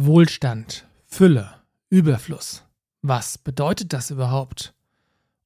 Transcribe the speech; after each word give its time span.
Wohlstand, 0.00 0.86
Fülle, 1.06 1.56
Überfluss. 1.90 2.62
Was 3.02 3.36
bedeutet 3.36 3.92
das 3.92 4.12
überhaupt? 4.12 4.72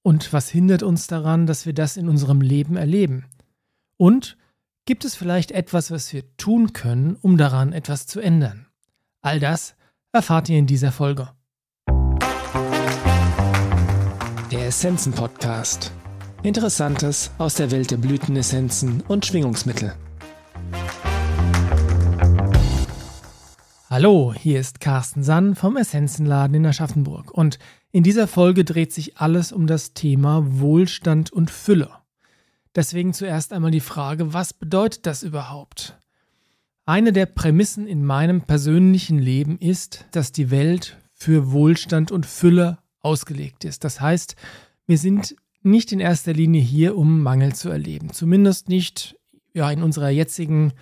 Und 0.03 0.31
was 0.35 0.51
hindert 0.51 0.83
uns 0.83 1.07
daran, 1.07 1.47
dass 1.47 1.65
wir 1.65 1.73
das 1.73 1.97
in 1.97 2.07
unserem 2.07 2.43
Leben 2.43 2.77
erleben? 2.77 3.25
Und 3.97 4.37
gibt 4.85 5.07
es 5.07 5.15
vielleicht 5.15 5.53
etwas, 5.53 5.91
was 5.91 6.13
wir 6.13 6.37
tun 6.37 6.75
können, 6.75 7.17
um 7.23 7.39
daran 7.39 7.73
etwas 7.73 8.07
zu 8.07 8.21
ändern? 8.21 8.67
All 9.23 9.41
das 9.41 9.75
erfahrt 10.13 10.51
ihr 10.51 10.59
in 10.59 10.67
dieser 10.67 10.93
Folge. 10.93 11.31
Der 14.51 14.67
Essenzen 14.67 15.15
Podcast. 15.15 15.93
Interessantes 16.43 17.31
aus 17.39 17.55
der 17.55 17.71
Welt 17.71 17.91
der 17.91 17.97
Blütenessenzen 17.97 19.01
und 19.09 19.25
Schwingungsmittel. 19.25 19.95
Hallo, 23.93 24.33
hier 24.33 24.59
ist 24.59 24.81
Carsten 24.81 25.23
Sann 25.23 25.55
vom 25.55 25.77
Essenzenladen 25.77 26.57
in 26.57 26.65
Aschaffenburg 26.65 27.31
und 27.31 27.59
in 27.91 28.03
dieser 28.03 28.27
Folge 28.27 28.65
dreht 28.65 28.91
sich 28.91 29.19
alles 29.19 29.53
um 29.53 29.67
das 29.67 29.93
Thema 29.93 30.61
Wohlstand 30.61 31.31
und 31.31 31.51
Fülle. 31.51 31.91
Deswegen 32.75 33.13
zuerst 33.13 33.53
einmal 33.53 33.71
die 33.71 33.81
Frage, 33.81 34.33
was 34.33 34.55
bedeutet 34.55 35.05
das 35.05 35.23
überhaupt? 35.23 35.99
Eine 36.87 37.13
der 37.13 37.27
Prämissen 37.27 37.87
in 37.87 38.03
meinem 38.03 38.41
persönlichen 38.41 39.19
Leben 39.19 39.59
ist, 39.59 40.07
dass 40.13 40.33
die 40.33 40.51
Welt 40.51 40.97
für 41.13 41.53
Wohlstand 41.53 42.11
und 42.11 42.25
Fülle 42.25 42.79
ausgelegt 43.01 43.67
ist. 43.67 43.85
Das 43.85 44.01
heißt, 44.01 44.37
wir 44.87 44.97
sind 44.97 45.37
nicht 45.61 45.93
in 45.93 46.01
erster 46.01 46.33
Linie 46.33 46.63
hier, 46.63 46.97
um 46.97 47.21
Mangel 47.21 47.55
zu 47.55 47.69
erleben. 47.69 48.11
Zumindest 48.11 48.71
nicht 48.71 49.17
ja, 49.53 49.71
in 49.71 49.83
unserer 49.83 50.09
jetzigen 50.09 50.73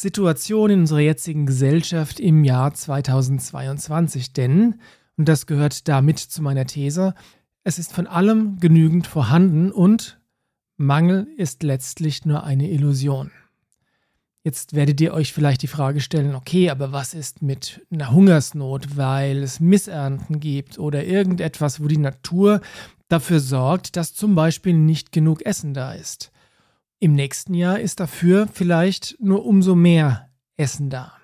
Situation 0.00 0.70
in 0.70 0.80
unserer 0.80 1.00
jetzigen 1.00 1.44
Gesellschaft 1.44 2.20
im 2.20 2.42
Jahr 2.42 2.72
2022. 2.72 4.32
Denn, 4.32 4.76
und 5.16 5.28
das 5.28 5.46
gehört 5.46 5.88
damit 5.88 6.18
zu 6.18 6.42
meiner 6.42 6.64
These, 6.64 7.14
es 7.64 7.78
ist 7.78 7.92
von 7.92 8.06
allem 8.06 8.58
genügend 8.58 9.06
vorhanden 9.06 9.70
und 9.70 10.18
Mangel 10.78 11.28
ist 11.36 11.62
letztlich 11.62 12.24
nur 12.24 12.44
eine 12.44 12.70
Illusion. 12.70 13.30
Jetzt 14.42 14.72
werdet 14.72 14.98
ihr 15.02 15.12
euch 15.12 15.34
vielleicht 15.34 15.60
die 15.60 15.66
Frage 15.66 16.00
stellen, 16.00 16.34
okay, 16.34 16.70
aber 16.70 16.92
was 16.92 17.12
ist 17.12 17.42
mit 17.42 17.86
einer 17.92 18.10
Hungersnot, 18.10 18.96
weil 18.96 19.42
es 19.42 19.60
Missernten 19.60 20.40
gibt 20.40 20.78
oder 20.78 21.04
irgendetwas, 21.04 21.82
wo 21.82 21.88
die 21.88 21.98
Natur 21.98 22.62
dafür 23.08 23.40
sorgt, 23.40 23.96
dass 23.96 24.14
zum 24.14 24.34
Beispiel 24.34 24.72
nicht 24.72 25.12
genug 25.12 25.44
Essen 25.44 25.74
da 25.74 25.92
ist? 25.92 26.32
Im 27.02 27.14
nächsten 27.14 27.54
Jahr 27.54 27.80
ist 27.80 27.98
dafür 27.98 28.46
vielleicht 28.52 29.16
nur 29.20 29.46
umso 29.46 29.74
mehr 29.74 30.28
Essen 30.58 30.90
da. 30.90 31.14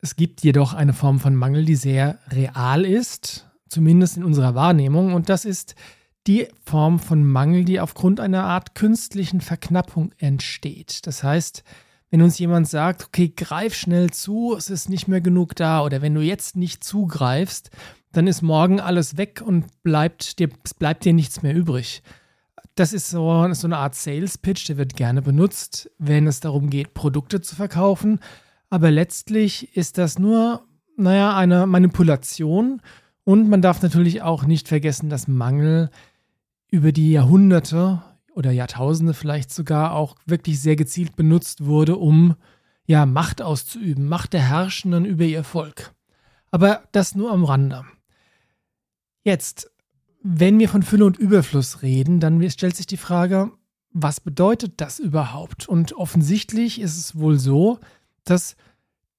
Es 0.00 0.14
gibt 0.14 0.44
jedoch 0.44 0.72
eine 0.72 0.92
Form 0.92 1.18
von 1.18 1.34
Mangel, 1.34 1.64
die 1.64 1.74
sehr 1.74 2.20
real 2.30 2.84
ist, 2.84 3.50
zumindest 3.68 4.16
in 4.16 4.22
unserer 4.22 4.54
Wahrnehmung, 4.54 5.14
und 5.14 5.28
das 5.28 5.44
ist 5.44 5.74
die 6.28 6.46
Form 6.64 7.00
von 7.00 7.24
Mangel, 7.24 7.64
die 7.64 7.80
aufgrund 7.80 8.20
einer 8.20 8.44
Art 8.44 8.76
künstlichen 8.76 9.40
Verknappung 9.40 10.12
entsteht. 10.18 11.08
Das 11.08 11.24
heißt, 11.24 11.64
wenn 12.10 12.22
uns 12.22 12.38
jemand 12.38 12.68
sagt, 12.68 13.04
okay, 13.04 13.32
greif 13.34 13.74
schnell 13.74 14.10
zu, 14.10 14.54
es 14.56 14.70
ist 14.70 14.88
nicht 14.88 15.08
mehr 15.08 15.20
genug 15.20 15.56
da, 15.56 15.82
oder 15.82 16.02
wenn 16.02 16.14
du 16.14 16.20
jetzt 16.20 16.54
nicht 16.54 16.84
zugreifst, 16.84 17.70
dann 18.12 18.28
ist 18.28 18.42
morgen 18.42 18.78
alles 18.78 19.16
weg 19.16 19.42
und 19.44 19.82
bleibt 19.82 20.38
dir, 20.38 20.50
es 20.62 20.72
bleibt 20.72 21.04
dir 21.04 21.12
nichts 21.12 21.42
mehr 21.42 21.54
übrig. 21.56 22.04
Das 22.76 22.92
ist 22.92 23.08
so, 23.08 23.52
so 23.54 23.66
eine 23.66 23.78
Art 23.78 23.94
Sales 23.94 24.36
Pitch, 24.36 24.68
der 24.68 24.76
wird 24.76 24.96
gerne 24.96 25.22
benutzt, 25.22 25.90
wenn 25.98 26.26
es 26.26 26.40
darum 26.40 26.68
geht, 26.68 26.92
Produkte 26.92 27.40
zu 27.40 27.56
verkaufen. 27.56 28.20
Aber 28.68 28.90
letztlich 28.90 29.74
ist 29.74 29.96
das 29.96 30.18
nur, 30.18 30.62
naja, 30.94 31.34
eine 31.34 31.66
Manipulation. 31.66 32.82
Und 33.24 33.48
man 33.48 33.62
darf 33.62 33.80
natürlich 33.80 34.20
auch 34.20 34.44
nicht 34.44 34.68
vergessen, 34.68 35.08
dass 35.08 35.26
Mangel 35.26 35.90
über 36.68 36.92
die 36.92 37.12
Jahrhunderte 37.12 38.02
oder 38.34 38.50
Jahrtausende 38.50 39.14
vielleicht 39.14 39.50
sogar 39.50 39.92
auch 39.94 40.14
wirklich 40.26 40.60
sehr 40.60 40.76
gezielt 40.76 41.16
benutzt 41.16 41.64
wurde, 41.64 41.96
um 41.96 42.36
ja 42.84 43.06
Macht 43.06 43.40
auszuüben, 43.40 44.06
Macht 44.06 44.34
der 44.34 44.50
Herrschenden 44.50 45.06
über 45.06 45.24
ihr 45.24 45.44
Volk. 45.44 45.94
Aber 46.50 46.82
das 46.92 47.14
nur 47.14 47.32
am 47.32 47.44
Rande. 47.44 47.86
Jetzt 49.24 49.70
wenn 50.28 50.58
wir 50.58 50.68
von 50.68 50.82
Fülle 50.82 51.04
und 51.04 51.16
Überfluss 51.16 51.82
reden, 51.82 52.18
dann 52.18 52.50
stellt 52.50 52.74
sich 52.74 52.86
die 52.86 52.96
Frage, 52.96 53.52
was 53.92 54.20
bedeutet 54.20 54.74
das 54.78 54.98
überhaupt? 54.98 55.68
Und 55.68 55.92
offensichtlich 55.92 56.80
ist 56.80 56.98
es 56.98 57.16
wohl 57.16 57.38
so, 57.38 57.78
dass 58.24 58.56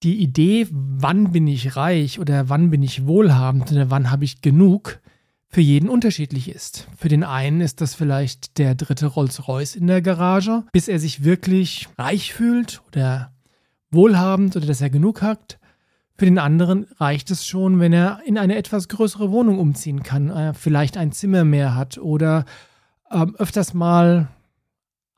die 0.04 0.18
Idee, 0.22 0.68
wann 0.70 1.32
bin 1.32 1.48
ich 1.48 1.78
reich 1.78 2.20
oder 2.20 2.50
wann 2.50 2.70
bin 2.70 2.84
ich 2.84 3.08
wohlhabend 3.08 3.72
oder 3.72 3.90
wann 3.90 4.12
habe 4.12 4.26
ich 4.26 4.42
genug, 4.42 5.00
für 5.48 5.62
jeden 5.62 5.88
unterschiedlich 5.88 6.50
ist. 6.50 6.90
Für 6.98 7.08
den 7.08 7.24
einen 7.24 7.62
ist 7.62 7.80
das 7.80 7.96
vielleicht 7.96 8.58
der 8.58 8.76
dritte 8.76 9.06
Rolls-Royce 9.06 9.78
in 9.78 9.88
der 9.88 10.02
Garage, 10.02 10.66
bis 10.74 10.90
er 10.90 11.00
sich 11.00 11.24
wirklich 11.24 11.88
reich 11.98 12.34
fühlt 12.34 12.82
oder 12.88 13.34
wohlhabend 13.92 14.58
oder 14.58 14.68
dass 14.68 14.82
er 14.82 14.90
genug 14.90 15.22
hat. 15.22 15.58
Für 16.18 16.26
den 16.26 16.40
anderen 16.40 16.88
reicht 16.98 17.30
es 17.30 17.46
schon, 17.46 17.80
wenn 17.80 17.94
er 17.94 18.22
in 18.26 18.40
eine 18.40 18.56
etwas 18.56 18.88
größere 18.88 19.32
Wohnung 19.32 19.60
umziehen 19.60 20.02
kann, 20.02 20.30
äh, 20.30 20.54
vielleicht 20.54 20.98
ein 20.98 21.12
Zimmer 21.12 21.44
mehr 21.44 21.76
hat 21.76 22.00
oder 22.00 22.46
ähm, 23.12 23.36
öfters 23.36 23.76
mal 23.76 24.30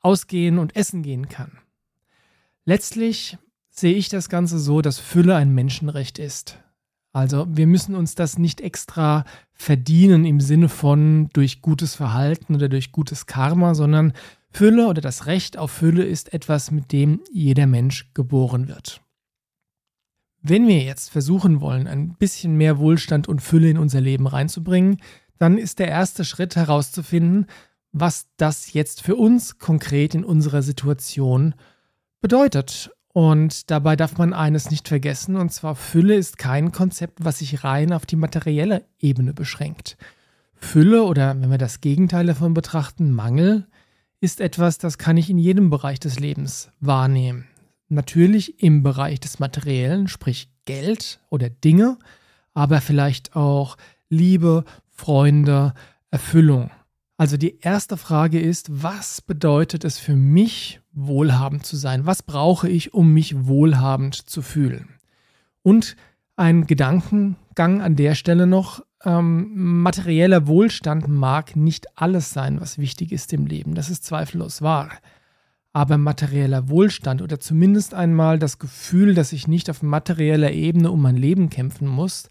ausgehen 0.00 0.58
und 0.58 0.76
essen 0.76 1.02
gehen 1.02 1.28
kann. 1.28 1.52
Letztlich 2.66 3.38
sehe 3.70 3.94
ich 3.94 4.10
das 4.10 4.28
Ganze 4.28 4.58
so, 4.58 4.82
dass 4.82 4.98
Fülle 4.98 5.36
ein 5.36 5.54
Menschenrecht 5.54 6.18
ist. 6.18 6.58
Also 7.12 7.46
wir 7.48 7.66
müssen 7.66 7.94
uns 7.94 8.14
das 8.14 8.38
nicht 8.38 8.60
extra 8.60 9.24
verdienen 9.52 10.24
im 10.26 10.40
Sinne 10.40 10.68
von 10.68 11.30
durch 11.32 11.62
gutes 11.62 11.94
Verhalten 11.94 12.54
oder 12.54 12.68
durch 12.68 12.92
gutes 12.92 13.26
Karma, 13.26 13.74
sondern 13.74 14.12
Fülle 14.50 14.86
oder 14.86 15.00
das 15.00 15.26
Recht 15.26 15.56
auf 15.56 15.70
Fülle 15.70 16.04
ist 16.04 16.34
etwas, 16.34 16.70
mit 16.70 16.92
dem 16.92 17.20
jeder 17.32 17.66
Mensch 17.66 18.12
geboren 18.14 18.68
wird. 18.68 19.00
Wenn 20.42 20.66
wir 20.66 20.82
jetzt 20.82 21.10
versuchen 21.10 21.60
wollen, 21.60 21.86
ein 21.86 22.14
bisschen 22.14 22.56
mehr 22.56 22.78
Wohlstand 22.78 23.28
und 23.28 23.42
Fülle 23.42 23.70
in 23.70 23.78
unser 23.78 24.00
Leben 24.00 24.26
reinzubringen, 24.26 25.00
dann 25.38 25.58
ist 25.58 25.78
der 25.78 25.88
erste 25.88 26.24
Schritt 26.24 26.56
herauszufinden, 26.56 27.46
was 27.92 28.26
das 28.36 28.72
jetzt 28.72 29.02
für 29.02 29.16
uns 29.16 29.58
konkret 29.58 30.14
in 30.14 30.24
unserer 30.24 30.62
Situation 30.62 31.54
bedeutet. 32.20 32.90
Und 33.12 33.70
dabei 33.70 33.96
darf 33.96 34.18
man 34.18 34.32
eines 34.32 34.70
nicht 34.70 34.86
vergessen, 34.86 35.36
und 35.36 35.52
zwar 35.52 35.74
Fülle 35.74 36.14
ist 36.14 36.38
kein 36.38 36.70
Konzept, 36.72 37.24
was 37.24 37.40
sich 37.40 37.64
rein 37.64 37.92
auf 37.92 38.06
die 38.06 38.16
materielle 38.16 38.84
Ebene 38.98 39.34
beschränkt. 39.34 39.96
Fülle 40.54 41.02
oder 41.02 41.40
wenn 41.40 41.50
wir 41.50 41.58
das 41.58 41.80
Gegenteil 41.80 42.26
davon 42.26 42.54
betrachten, 42.54 43.12
Mangel, 43.12 43.66
ist 44.20 44.40
etwas, 44.40 44.78
das 44.78 44.98
kann 44.98 45.16
ich 45.16 45.30
in 45.30 45.38
jedem 45.38 45.70
Bereich 45.70 45.98
des 45.98 46.20
Lebens 46.20 46.70
wahrnehmen. 46.80 47.48
Natürlich 47.92 48.62
im 48.62 48.84
Bereich 48.84 49.18
des 49.18 49.40
Materiellen, 49.40 50.06
sprich 50.06 50.48
Geld 50.64 51.20
oder 51.28 51.50
Dinge, 51.50 51.98
aber 52.54 52.80
vielleicht 52.80 53.34
auch 53.34 53.76
Liebe, 54.08 54.64
Freunde, 54.88 55.74
Erfüllung. 56.12 56.70
Also 57.16 57.36
die 57.36 57.58
erste 57.60 57.96
Frage 57.96 58.40
ist, 58.40 58.82
was 58.82 59.20
bedeutet 59.20 59.84
es 59.84 59.98
für 59.98 60.14
mich, 60.14 60.80
wohlhabend 60.92 61.66
zu 61.66 61.76
sein? 61.76 62.06
Was 62.06 62.22
brauche 62.22 62.68
ich, 62.68 62.94
um 62.94 63.12
mich 63.12 63.46
wohlhabend 63.46 64.14
zu 64.14 64.40
fühlen? 64.40 64.90
Und 65.62 65.96
ein 66.36 66.68
Gedankengang 66.68 67.82
an 67.82 67.96
der 67.96 68.14
Stelle 68.14 68.46
noch, 68.46 68.84
ähm, 69.04 69.82
materieller 69.82 70.46
Wohlstand 70.46 71.08
mag 71.08 71.56
nicht 71.56 71.98
alles 71.98 72.32
sein, 72.32 72.60
was 72.60 72.78
wichtig 72.78 73.10
ist 73.10 73.32
im 73.32 73.46
Leben. 73.46 73.74
Das 73.74 73.90
ist 73.90 74.04
zweifellos 74.04 74.62
wahr. 74.62 74.90
Aber 75.72 75.98
materieller 75.98 76.68
Wohlstand 76.68 77.22
oder 77.22 77.38
zumindest 77.38 77.94
einmal 77.94 78.38
das 78.38 78.58
Gefühl, 78.58 79.14
dass 79.14 79.32
ich 79.32 79.46
nicht 79.46 79.70
auf 79.70 79.82
materieller 79.82 80.50
Ebene 80.50 80.90
um 80.90 81.00
mein 81.00 81.16
Leben 81.16 81.48
kämpfen 81.48 81.86
muss, 81.86 82.28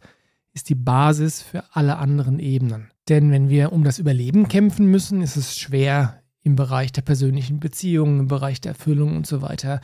ist 0.54 0.70
die 0.70 0.76
Basis 0.76 1.42
für 1.42 1.64
alle 1.72 1.98
anderen 1.98 2.40
Ebenen. 2.40 2.92
Denn 3.08 3.32
wenn 3.32 3.50
wir 3.50 3.72
um 3.72 3.84
das 3.84 4.00
Überleben 4.00 4.48
kämpfen 4.48 4.88
müssen, 4.88 5.22
ist 5.22 5.38
es 5.38 5.58
schwer 5.58 6.22
im 6.44 6.56
Bereich 6.56 6.92
der 6.92 7.02
persönlichen 7.02 7.60
Beziehungen, 7.60 8.22
im 8.22 8.28
Bereich 8.28 8.60
der 8.60 8.74
Erfüllung 8.74 9.16
und 9.16 9.26
so 9.26 9.42
weiter 9.42 9.82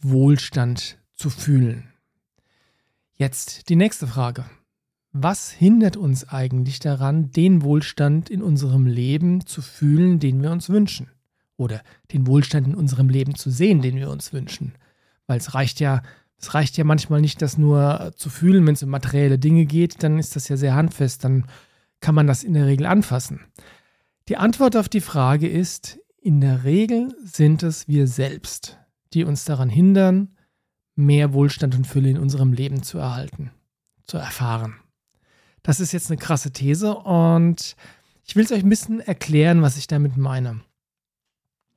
Wohlstand 0.00 0.98
zu 1.14 1.30
fühlen. 1.30 1.88
Jetzt 3.14 3.68
die 3.68 3.76
nächste 3.76 4.06
Frage. 4.06 4.44
Was 5.12 5.50
hindert 5.50 5.96
uns 5.96 6.28
eigentlich 6.28 6.78
daran, 6.78 7.32
den 7.32 7.62
Wohlstand 7.62 8.30
in 8.30 8.42
unserem 8.42 8.86
Leben 8.86 9.46
zu 9.46 9.62
fühlen, 9.62 10.20
den 10.20 10.42
wir 10.42 10.52
uns 10.52 10.68
wünschen? 10.68 11.10
Oder 11.58 11.82
den 12.12 12.26
Wohlstand 12.26 12.66
in 12.66 12.74
unserem 12.74 13.10
Leben 13.10 13.34
zu 13.34 13.50
sehen, 13.50 13.82
den 13.82 13.96
wir 13.96 14.08
uns 14.08 14.32
wünschen. 14.32 14.72
Weil 15.26 15.36
es 15.36 15.52
reicht 15.52 15.80
ja, 15.80 16.02
es 16.38 16.54
reicht 16.54 16.78
ja 16.78 16.84
manchmal 16.84 17.20
nicht, 17.20 17.42
das 17.42 17.58
nur 17.58 18.12
zu 18.16 18.30
fühlen, 18.30 18.66
wenn 18.66 18.74
es 18.74 18.82
um 18.82 18.88
materielle 18.88 19.38
Dinge 19.38 19.66
geht, 19.66 20.02
dann 20.02 20.18
ist 20.18 20.36
das 20.36 20.48
ja 20.48 20.56
sehr 20.56 20.74
handfest, 20.74 21.24
dann 21.24 21.44
kann 22.00 22.14
man 22.14 22.26
das 22.26 22.44
in 22.44 22.54
der 22.54 22.66
Regel 22.66 22.86
anfassen. 22.86 23.40
Die 24.28 24.36
Antwort 24.36 24.76
auf 24.76 24.88
die 24.88 25.00
Frage 25.00 25.48
ist, 25.48 25.98
in 26.20 26.40
der 26.40 26.64
Regel 26.64 27.14
sind 27.24 27.62
es 27.62 27.88
wir 27.88 28.06
selbst, 28.06 28.78
die 29.12 29.24
uns 29.24 29.44
daran 29.44 29.68
hindern, 29.68 30.36
mehr 30.94 31.32
Wohlstand 31.32 31.74
und 31.74 31.86
Fülle 31.86 32.10
in 32.10 32.18
unserem 32.18 32.52
Leben 32.52 32.82
zu 32.82 32.98
erhalten. 32.98 33.50
zu 34.06 34.16
erfahren. 34.16 34.76
Das 35.62 35.80
ist 35.80 35.92
jetzt 35.92 36.10
eine 36.10 36.18
krasse 36.18 36.50
These 36.50 36.94
und 36.94 37.76
ich 38.24 38.36
will 38.36 38.44
es 38.44 38.52
euch 38.52 38.62
ein 38.62 38.70
bisschen 38.70 39.00
erklären, 39.00 39.60
was 39.60 39.76
ich 39.76 39.86
damit 39.86 40.16
meine. 40.16 40.60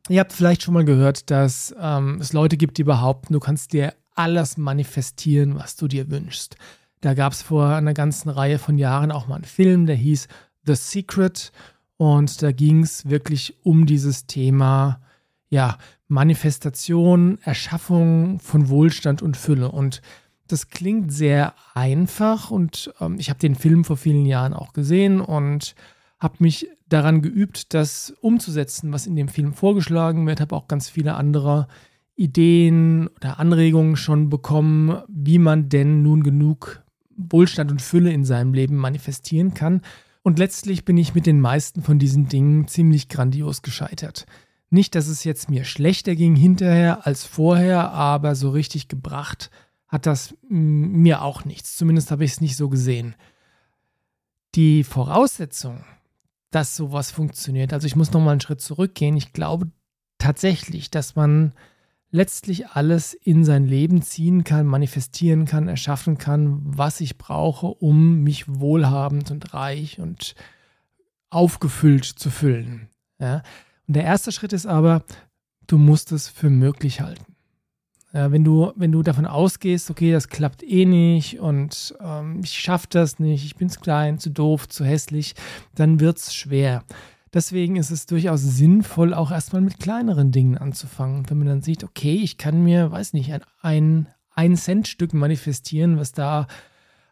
Ihr 0.09 0.19
habt 0.19 0.33
vielleicht 0.33 0.63
schon 0.63 0.73
mal 0.73 0.85
gehört, 0.85 1.29
dass 1.29 1.75
ähm, 1.79 2.17
es 2.19 2.33
Leute 2.33 2.57
gibt, 2.57 2.77
die 2.77 2.83
behaupten, 2.83 3.33
du 3.33 3.39
kannst 3.39 3.73
dir 3.73 3.93
alles 4.15 4.57
manifestieren, 4.57 5.55
was 5.55 5.75
du 5.75 5.87
dir 5.87 6.09
wünschst. 6.09 6.55
Da 7.01 7.13
gab 7.13 7.33
es 7.33 7.41
vor 7.41 7.67
einer 7.67 7.93
ganzen 7.93 8.29
Reihe 8.29 8.59
von 8.59 8.77
Jahren 8.77 9.11
auch 9.11 9.27
mal 9.27 9.35
einen 9.35 9.43
Film, 9.43 9.85
der 9.85 9.95
hieß 9.95 10.27
The 10.65 10.75
Secret. 10.75 11.51
Und 11.97 12.41
da 12.41 12.51
ging 12.51 12.83
es 12.83 13.09
wirklich 13.09 13.55
um 13.63 13.85
dieses 13.85 14.25
Thema, 14.25 15.01
ja, 15.49 15.77
Manifestation, 16.07 17.39
Erschaffung 17.43 18.39
von 18.39 18.69
Wohlstand 18.69 19.21
und 19.21 19.37
Fülle. 19.37 19.71
Und 19.71 20.01
das 20.47 20.69
klingt 20.69 21.13
sehr 21.13 21.53
einfach 21.73 22.51
und 22.51 22.93
ähm, 22.99 23.15
ich 23.17 23.29
habe 23.29 23.39
den 23.39 23.55
Film 23.55 23.85
vor 23.85 23.97
vielen 23.97 24.25
Jahren 24.25 24.53
auch 24.53 24.73
gesehen 24.73 25.21
und 25.21 25.75
habe 26.19 26.35
mich 26.39 26.67
daran 26.91 27.21
geübt, 27.21 27.73
das 27.73 28.13
umzusetzen, 28.21 28.91
was 28.91 29.07
in 29.07 29.15
dem 29.15 29.27
Film 29.27 29.53
vorgeschlagen 29.53 30.25
wird, 30.27 30.41
habe 30.41 30.55
auch 30.55 30.67
ganz 30.67 30.89
viele 30.89 31.15
andere 31.15 31.67
Ideen 32.15 33.07
oder 33.07 33.39
Anregungen 33.39 33.95
schon 33.95 34.29
bekommen, 34.29 35.01
wie 35.07 35.39
man 35.39 35.69
denn 35.69 36.03
nun 36.03 36.23
genug 36.23 36.83
Wohlstand 37.15 37.71
und 37.71 37.81
Fülle 37.81 38.11
in 38.11 38.25
seinem 38.25 38.53
Leben 38.53 38.75
manifestieren 38.75 39.53
kann. 39.53 39.81
Und 40.21 40.37
letztlich 40.37 40.85
bin 40.85 40.97
ich 40.97 41.15
mit 41.15 41.25
den 41.25 41.39
meisten 41.39 41.81
von 41.81 41.97
diesen 41.97 42.27
Dingen 42.27 42.67
ziemlich 42.67 43.09
grandios 43.09 43.61
gescheitert. 43.61 44.25
Nicht, 44.69 44.95
dass 44.95 45.07
es 45.07 45.23
jetzt 45.23 45.49
mir 45.49 45.65
schlechter 45.65 46.15
ging 46.15 46.35
hinterher 46.35 47.05
als 47.05 47.25
vorher, 47.25 47.91
aber 47.91 48.35
so 48.35 48.49
richtig 48.51 48.87
gebracht 48.87 49.49
hat 49.87 50.05
das 50.05 50.35
mir 50.47 51.21
auch 51.21 51.43
nichts. 51.43 51.75
Zumindest 51.75 52.11
habe 52.11 52.23
ich 52.23 52.31
es 52.31 52.41
nicht 52.41 52.55
so 52.55 52.69
gesehen. 52.69 53.15
Die 54.55 54.83
Voraussetzung, 54.85 55.83
dass 56.51 56.75
sowas 56.75 57.11
funktioniert, 57.11 57.73
also 57.73 57.87
ich 57.87 57.95
muss 57.95 58.11
nochmal 58.11 58.33
einen 58.33 58.41
Schritt 58.41 58.61
zurückgehen. 58.61 59.17
Ich 59.17 59.33
glaube 59.33 59.71
tatsächlich, 60.17 60.91
dass 60.91 61.15
man 61.15 61.53
letztlich 62.11 62.67
alles 62.67 63.13
in 63.13 63.45
sein 63.45 63.65
Leben 63.65 64.01
ziehen 64.01 64.43
kann, 64.43 64.65
manifestieren 64.65 65.45
kann, 65.45 65.69
erschaffen 65.69 66.17
kann, 66.17 66.59
was 66.63 66.99
ich 67.01 67.17
brauche, 67.17 67.67
um 67.67 68.21
mich 68.21 68.45
wohlhabend 68.47 69.31
und 69.31 69.53
reich 69.53 69.99
und 69.99 70.35
aufgefüllt 71.29 72.03
zu 72.05 72.29
füllen. 72.29 72.89
Ja? 73.19 73.43
Und 73.87 73.95
der 73.95 74.03
erste 74.03 74.31
Schritt 74.31 74.51
ist 74.51 74.65
aber, 74.65 75.03
du 75.67 75.77
musst 75.77 76.11
es 76.11 76.27
für 76.27 76.49
möglich 76.49 76.99
halten. 76.99 77.30
Ja, 78.13 78.29
wenn, 78.31 78.43
du, 78.43 78.73
wenn 78.75 78.91
du 78.91 79.03
davon 79.03 79.25
ausgehst, 79.25 79.89
okay, 79.89 80.11
das 80.11 80.27
klappt 80.27 80.63
eh 80.63 80.85
nicht 80.85 81.39
und 81.39 81.95
ähm, 82.01 82.41
ich 82.43 82.59
schaffe 82.59 82.87
das 82.89 83.19
nicht, 83.19 83.45
ich 83.45 83.55
bin 83.55 83.69
zu 83.69 83.79
klein, 83.79 84.19
zu 84.19 84.29
doof, 84.29 84.67
zu 84.67 84.83
hässlich, 84.83 85.33
dann 85.75 86.01
wird 86.01 86.17
es 86.17 86.35
schwer. 86.35 86.83
Deswegen 87.33 87.77
ist 87.77 87.91
es 87.91 88.07
durchaus 88.07 88.41
sinnvoll, 88.41 89.13
auch 89.13 89.31
erstmal 89.31 89.61
mit 89.61 89.79
kleineren 89.79 90.33
Dingen 90.33 90.57
anzufangen. 90.57 91.29
Wenn 91.29 91.37
man 91.37 91.47
dann 91.47 91.61
sieht, 91.61 91.85
okay, 91.85 92.15
ich 92.15 92.37
kann 92.37 92.61
mir, 92.61 92.91
weiß 92.91 93.13
nicht, 93.13 93.31
ein, 93.31 93.41
ein, 93.61 94.07
ein 94.31 94.57
Cent-Stück 94.57 95.13
manifestieren, 95.13 95.97
was 95.97 96.11
da 96.11 96.47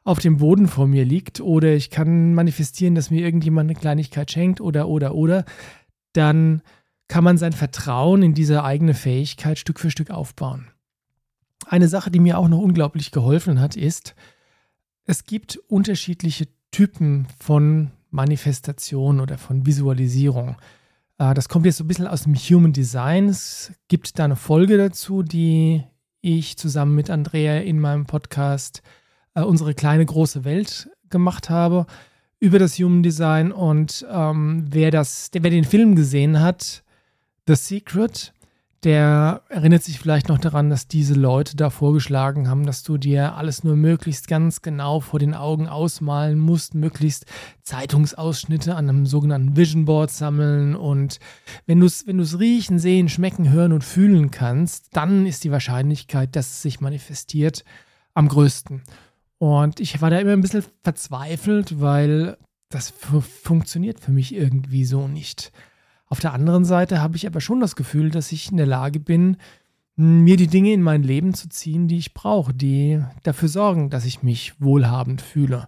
auf 0.04 0.20
dem 0.20 0.38
Boden 0.38 0.68
vor 0.68 0.88
mir 0.88 1.06
liegt, 1.06 1.40
oder 1.40 1.74
ich 1.74 1.90
kann 1.90 2.34
manifestieren, 2.34 2.96
dass 2.96 3.12
mir 3.12 3.22
irgendjemand 3.22 3.70
eine 3.70 3.80
Kleinigkeit 3.80 4.30
schenkt, 4.32 4.60
oder, 4.60 4.90
oder, 4.90 5.16
oder, 5.16 5.46
dann 6.12 6.62
kann 7.08 7.24
man 7.24 7.38
sein 7.38 7.54
Vertrauen 7.54 8.22
in 8.22 8.34
diese 8.34 8.66
eigene 8.66 8.94
Fähigkeit 8.94 9.58
Stück 9.58 9.80
für 9.80 9.92
Stück 9.92 10.12
aufbauen. 10.12 10.68
Eine 11.70 11.88
Sache, 11.88 12.10
die 12.10 12.20
mir 12.20 12.40
auch 12.40 12.48
noch 12.48 12.58
unglaublich 12.58 13.12
geholfen 13.12 13.62
hat, 13.62 13.76
ist, 13.76 14.16
es 15.06 15.24
gibt 15.24 15.58
unterschiedliche 15.68 16.48
Typen 16.72 17.28
von 17.40 17.92
Manifestation 18.10 19.20
oder 19.20 19.38
von 19.38 19.68
Visualisierung. 19.68 20.58
Äh, 21.20 21.36
das 21.36 21.48
kommt 21.48 21.68
jetzt 21.68 21.78
so 21.78 21.84
ein 21.84 21.88
bisschen 21.88 22.08
aus 22.08 22.24
dem 22.24 22.34
Human 22.34 22.74
Design. 22.74 23.30
Es 23.30 23.72
gibt 23.88 24.18
da 24.18 24.26
eine 24.26 24.36
Folge 24.36 24.80
dazu, 24.80 25.22
die 25.22 25.84
ich 26.22 26.58
zusammen 26.58 26.96
mit 26.96 27.12
Andrea 27.12 27.60
in 27.60 27.80
meinem 27.80 28.08
Podcast 28.08 28.82
äh, 29.36 29.42
Unsere 29.42 29.76
kleine 29.76 30.08
große 30.08 30.44
Welt 30.46 30.90
gemacht 31.12 31.52
habe 31.52 31.86
über 32.40 32.58
das 32.58 32.80
Human 32.80 33.04
Design. 33.04 33.52
Und 33.52 34.08
ähm, 34.12 34.66
wer, 34.72 34.90
das, 34.90 35.30
wer 35.34 35.52
den 35.52 35.66
Film 35.66 35.96
gesehen 35.96 36.40
hat, 36.42 36.84
The 37.46 37.54
Secret, 37.54 38.34
der 38.84 39.42
erinnert 39.50 39.84
sich 39.84 40.00
vielleicht 40.00 40.30
noch 40.30 40.38
daran, 40.38 40.70
dass 40.70 40.88
diese 40.88 41.14
Leute 41.14 41.58
da 41.58 41.70
vorgeschlagen 41.70 42.48
haben, 42.48 42.66
dass 42.66 42.84
du 42.84 42.98
dir 42.98 43.36
alles 43.36 43.64
nur 43.64 43.76
möglichst 43.76 44.28
ganz 44.28 44.62
genau 44.62 45.02
vor 45.02 45.20
den 45.20 45.34
Augen 45.34 45.68
ausmalen 45.68 46.40
musst, 46.40 46.76
möglichst 46.76 47.26
Zeitungsausschnitte 47.64 48.76
an 48.76 48.88
einem 48.88 49.06
sogenannten 49.06 49.58
Vision 49.58 49.86
Board 49.86 50.12
sammeln 50.12 50.76
und 50.76 51.20
wenn 51.66 51.80
du 51.80 51.86
es 51.88 52.08
wenn 52.08 52.20
riechen, 52.20 52.80
sehen, 52.80 53.10
schmecken, 53.10 53.52
hören 53.52 53.74
und 53.74 53.84
fühlen 53.84 54.32
kannst, 54.32 54.96
dann 54.96 55.26
ist 55.26 55.44
die 55.44 55.52
Wahrscheinlichkeit, 55.52 56.36
dass 56.36 56.48
es 56.48 56.62
sich 56.62 56.80
manifestiert, 56.80 57.66
am 58.14 58.28
größten. 58.28 58.84
Und 59.40 59.80
ich 59.80 60.02
war 60.02 60.10
da 60.10 60.20
immer 60.20 60.34
ein 60.34 60.42
bisschen 60.42 60.66
verzweifelt, 60.84 61.80
weil 61.82 62.38
das 62.70 62.92
funktioniert 62.92 64.00
für 64.00 64.12
mich 64.12 64.34
irgendwie 64.34 64.86
so 64.86 65.08
nicht. 65.08 65.52
Auf 66.10 66.20
der 66.20 66.34
anderen 66.34 66.66
Seite 66.66 67.02
habe 67.02 67.16
ich 67.16 67.28
aber 67.28 67.40
schon 67.40 67.60
das 67.60 67.76
Gefühl, 67.76 68.10
dass 68.10 68.32
ich 68.32 68.52
in 68.52 68.58
der 68.58 68.66
Lage 68.66 69.00
bin, 69.00 69.38
mir 69.96 70.38
die 70.38 70.48
Dinge 70.48 70.74
in 70.74 70.82
mein 70.82 71.04
Leben 71.04 71.34
zu 71.34 71.50
ziehen, 71.50 71.88
die 71.88 71.98
ich 71.98 72.14
brauche, 72.14 72.54
die 72.54 73.04
dafür 73.24 73.50
sorgen, 73.50 73.90
dass 73.90 74.06
ich 74.06 74.24
mich 74.24 74.54
wohlhabend 74.60 75.22
fühle. 75.22 75.68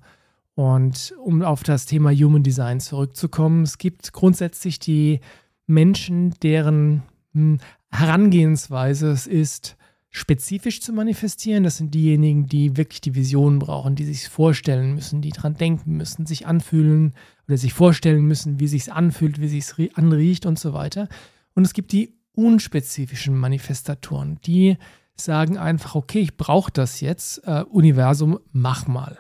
Und 0.56 1.14
um 1.24 1.42
auf 1.44 1.64
das 1.64 1.86
Thema 1.86 2.12
Human 2.12 2.44
Design 2.44 2.80
zurückzukommen, 2.80 3.64
es 3.64 3.78
gibt 3.78 4.14
grundsätzlich 4.14 4.80
die 4.80 5.20
Menschen, 5.68 6.34
deren 6.42 7.04
hm, 7.34 7.60
Herangehensweise 7.92 9.12
es 9.12 9.28
ist, 9.28 9.76
spezifisch 10.12 10.82
zu 10.82 10.92
manifestieren. 10.92 11.64
Das 11.64 11.78
sind 11.78 11.94
diejenigen, 11.94 12.46
die 12.46 12.76
wirklich 12.76 13.00
die 13.02 13.16
Vision 13.16 13.60
brauchen, 13.60 13.96
die 13.96 14.04
sich 14.04 14.28
vorstellen 14.28 14.94
müssen, 14.94 15.22
die 15.22 15.30
dran 15.30 15.56
denken 15.56 15.96
müssen, 15.96 16.26
sich 16.26 16.46
anfühlen 16.46 17.14
oder 17.48 17.58
sich 17.58 17.74
vorstellen 17.74 18.26
müssen, 18.26 18.60
wie 18.60 18.68
sich 18.68 18.92
anfühlt, 18.92 19.40
wie 19.40 19.48
sich 19.48 19.98
anriecht 19.98 20.46
und 20.46 20.60
so 20.60 20.74
weiter. 20.74 21.08
Und 21.56 21.66
es 21.66 21.74
gibt 21.74 21.94
die 21.94 22.14
unspezifischen 22.34 23.38
Manifestatoren, 23.38 24.40
die 24.46 24.78
sagen 25.16 25.58
einfach, 25.58 25.96
okay, 25.96 26.20
ich 26.20 26.36
brauche 26.36 26.72
das 26.72 27.00
jetzt, 27.00 27.46
äh, 27.46 27.64
Universum, 27.64 28.40
mach 28.52 28.88
mal. 28.88 29.20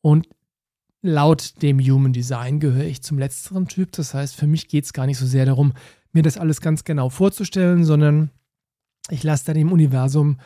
Und 0.00 0.28
laut 1.00 1.62
dem 1.62 1.78
Human 1.78 2.12
Design 2.12 2.58
gehöre 2.58 2.84
ich 2.84 3.02
zum 3.02 3.18
letzteren 3.18 3.68
Typ. 3.68 3.92
Das 3.92 4.14
heißt, 4.14 4.34
für 4.34 4.46
mich 4.46 4.68
geht 4.68 4.84
es 4.84 4.92
gar 4.92 5.06
nicht 5.06 5.18
so 5.18 5.26
sehr 5.26 5.46
darum, 5.46 5.74
mir 6.12 6.22
das 6.22 6.38
alles 6.38 6.60
ganz 6.60 6.84
genau 6.84 7.08
vorzustellen, 7.08 7.84
sondern 7.84 8.30
ich 9.10 9.22
lasse 9.22 9.46
da 9.46 9.52
dem 9.52 9.72
Universum 9.72 10.38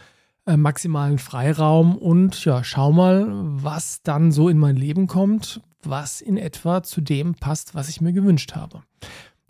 äh, 0.47 0.57
maximalen 0.57 1.19
Freiraum 1.19 1.97
und 1.97 2.45
ja, 2.45 2.64
schau 2.64 2.92
mal, 2.92 3.26
was 3.31 4.02
dann 4.02 4.33
so 4.33 4.49
in 4.49 4.59
mein 4.59 4.76
Leben 4.76 5.07
kommt, 5.07 5.61
was 5.83 6.21
in 6.21 6.37
etwa 6.37 6.83
zu 6.83 7.00
dem 7.00 7.35
passt, 7.35 7.75
was 7.75 7.88
ich 7.88 8.00
mir 8.00 8.12
gewünscht 8.12 8.54
habe. 8.54 8.83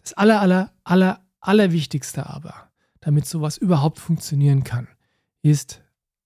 Das 0.02 0.12
aller, 0.14 0.40
aller, 0.40 0.73
aller, 0.85 1.21
allerwichtigste 1.40 2.28
aber, 2.28 2.54
damit 3.00 3.26
sowas 3.26 3.57
überhaupt 3.57 3.99
funktionieren 3.99 4.64
kann, 4.64 4.88
ist 5.42 5.83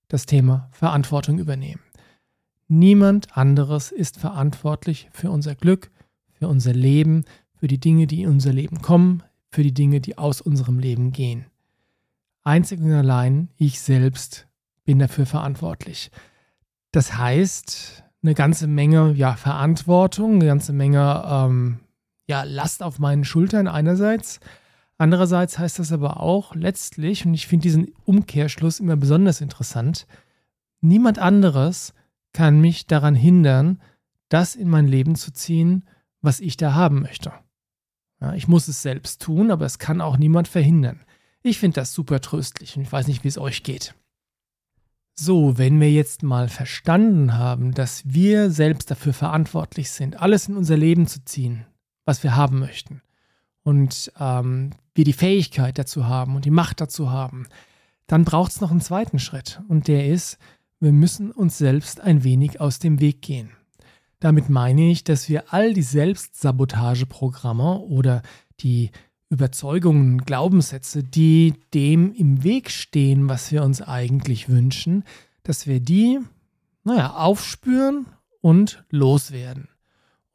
das 0.09 0.27
Thema 0.27 0.69
Verantwortung 0.73 1.39
übernehmen. 1.39 1.81
Niemand 2.69 3.37
anderes 3.37 3.93
ist 3.93 4.19
verantwortlich 4.19 5.09
für 5.13 5.31
unser 5.31 5.55
Glück, 5.55 5.91
für 6.33 6.49
unser 6.49 6.73
Leben, 6.73 7.25
für 7.55 7.69
die 7.69 7.79
Dinge, 7.79 8.07
die 8.07 8.23
in 8.23 8.31
unser 8.31 8.53
Leben 8.53 8.83
kommen, 8.83 9.23
für 9.51 9.63
die 9.63 9.75
Dinge, 9.75 10.01
die 10.01 10.19
aus 10.19 10.41
unserem 10.41 10.79
Leben 10.79 11.13
gehen. 11.13 11.47
Einzig 12.47 12.81
und 12.81 12.93
allein 12.93 13.49
ich 13.57 13.81
selbst 13.81 14.47
bin 14.85 14.99
dafür 14.99 15.27
verantwortlich. 15.27 16.11
Das 16.93 17.17
heißt, 17.17 18.05
eine 18.23 18.35
ganze 18.35 18.67
Menge 18.69 19.13
ja, 19.13 19.35
Verantwortung, 19.35 20.37
eine 20.37 20.47
ganze 20.47 20.73
Menge 20.73 21.25
ähm, 21.27 21.81
ja, 22.29 22.45
Last 22.45 22.83
auf 22.83 22.99
meinen 22.99 23.25
Schultern 23.25 23.69
einerseits. 23.69 24.41
Andererseits 24.97 25.59
heißt 25.59 25.79
das 25.79 25.93
aber 25.93 26.21
auch 26.21 26.55
letztlich, 26.55 27.27
und 27.27 27.35
ich 27.35 27.47
finde 27.47 27.65
diesen 27.65 27.93
Umkehrschluss 28.05 28.81
immer 28.81 28.97
besonders 28.97 29.41
interessant, 29.41 30.07
niemand 30.81 31.19
anderes 31.19 31.95
kann 32.33 32.61
mich 32.61 32.87
daran 32.87 33.15
hindern, 33.15 33.81
das 34.29 34.55
in 34.55 34.69
mein 34.69 34.87
Leben 34.87 35.17
zu 35.17 35.33
ziehen, 35.33 35.85
was 36.23 36.41
ich 36.41 36.57
da 36.57 36.75
haben 36.75 37.03
möchte. 37.03 37.33
Ja, 38.21 38.35
ich 38.35 38.49
muss 38.49 38.69
es 38.69 38.83
selbst 38.83 39.21
tun, 39.21 39.51
aber 39.51 39.67
es 39.67 39.79
kann 39.79 40.01
auch 40.01 40.17
niemand 40.17 40.49
verhindern. 40.49 41.06
Ich 41.47 41.59
finde 41.59 41.77
das 41.77 41.95
super 41.95 42.21
tröstlich 42.21 42.77
und 42.77 42.83
ich 42.83 42.91
weiß 42.91 43.07
nicht, 43.07 43.23
wie 43.23 43.29
es 43.29 43.39
euch 43.39 43.63
geht. 43.63 43.95
So, 45.15 45.57
wenn 45.59 45.81
wir 45.81 45.91
jetzt 45.93 46.25
mal 46.25 46.49
verstanden 46.49 47.39
haben, 47.39 47.73
dass 47.73 48.03
wir 48.05 48.51
selbst 48.51 48.91
dafür 48.91 49.13
verantwortlich 49.13 49.91
sind, 49.91 50.21
alles 50.21 50.49
in 50.49 50.57
unser 50.57 50.77
Leben 50.77 51.07
zu 51.07 51.25
ziehen, 51.25 51.65
was 52.05 52.25
wir 52.25 52.35
haben 52.35 52.59
möchten, 52.59 53.01
und 53.63 54.13
ähm, 54.19 54.71
wir 54.95 55.05
die 55.05 55.13
Fähigkeit 55.13 55.79
dazu 55.79 56.07
haben 56.07 56.37
und 56.37 56.45
die 56.45 56.51
Macht 56.51 56.81
dazu 56.81 57.11
haben, 57.11 57.47
dann 58.07 58.25
braucht 58.25 58.53
es 58.53 58.61
noch 58.61 58.71
einen 58.71 58.81
zweiten 58.81 59.19
Schritt. 59.19 59.61
Und 59.69 59.89
der 59.89 60.09
ist, 60.09 60.39
wir 60.79 60.93
müssen 60.93 61.31
uns 61.33 61.59
selbst 61.59 62.01
ein 62.01 62.25
wenig 62.25 62.61
aus 62.61 62.81
dem 62.81 63.01
Weg 63.01 63.23
gehen. 63.23 63.51
Damit 64.21 64.49
meine 64.49 64.91
ich, 64.91 65.05
dass 65.05 65.29
wir 65.29 65.53
all 65.53 65.75
die 65.75 65.83
Selbstsabotageprogramme 65.83 67.79
oder 67.81 68.23
die 68.61 68.91
Überzeugungen, 69.29 70.19
Glaubenssätze, 70.19 71.03
die 71.03 71.55
dem 71.75 72.13
im 72.13 72.45
Weg 72.45 72.71
stehen, 72.71 73.29
was 73.29 73.51
wir 73.51 73.65
uns 73.65 73.83
eigentlich 73.83 74.49
wünschen, 74.49 75.05
dass 75.43 75.67
wir 75.67 75.81
die, 75.81 76.21
naja, 76.85 77.15
aufspüren 77.15 78.07
und 78.41 78.85
loswerden. 78.91 79.69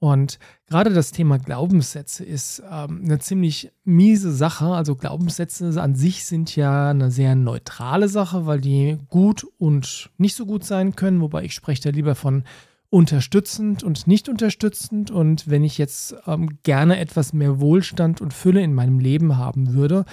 Und 0.01 0.39
gerade 0.65 0.91
das 0.91 1.11
Thema 1.11 1.37
Glaubenssätze 1.37 2.25
ist 2.25 2.63
ähm, 2.67 3.03
eine 3.05 3.19
ziemlich 3.19 3.71
miese 3.83 4.31
Sache. 4.31 4.65
Also 4.65 4.95
Glaubenssätze 4.95 5.79
an 5.79 5.93
sich 5.93 6.25
sind 6.25 6.55
ja 6.55 6.89
eine 6.89 7.11
sehr 7.11 7.35
neutrale 7.35 8.09
Sache, 8.09 8.47
weil 8.47 8.61
die 8.61 8.97
gut 9.09 9.45
und 9.59 10.09
nicht 10.17 10.35
so 10.35 10.47
gut 10.47 10.63
sein 10.63 10.95
können. 10.95 11.21
Wobei 11.21 11.43
ich 11.43 11.53
spreche 11.53 11.83
da 11.83 11.89
lieber 11.91 12.15
von 12.15 12.45
unterstützend 12.91 13.83
und 13.83 14.05
nicht 14.05 14.29
unterstützend. 14.29 15.09
Und 15.09 15.49
wenn 15.49 15.63
ich 15.63 15.79
jetzt 15.79 16.13
ähm, 16.27 16.59
gerne 16.61 16.99
etwas 16.99 17.33
mehr 17.33 17.59
Wohlstand 17.59 18.21
und 18.21 18.33
Fülle 18.33 18.61
in 18.61 18.75
meinem 18.75 18.99
Leben 18.99 19.37
haben 19.37 19.73
würde 19.73 20.05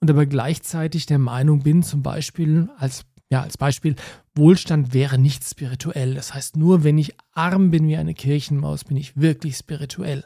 und 0.00 0.08
aber 0.08 0.24
gleichzeitig 0.24 1.04
der 1.04 1.18
Meinung 1.18 1.64
bin, 1.64 1.82
zum 1.82 2.02
Beispiel 2.02 2.70
als 2.78 3.04
ja, 3.32 3.42
als 3.42 3.56
Beispiel, 3.56 3.94
Wohlstand 4.34 4.92
wäre 4.92 5.16
nicht 5.16 5.44
spirituell. 5.44 6.14
Das 6.14 6.34
heißt, 6.34 6.56
nur 6.56 6.82
wenn 6.82 6.98
ich 6.98 7.14
arm 7.32 7.70
bin 7.70 7.86
wie 7.86 7.96
eine 7.96 8.12
Kirchenmaus, 8.12 8.82
bin 8.82 8.96
ich 8.96 9.16
wirklich 9.16 9.56
spirituell. 9.56 10.24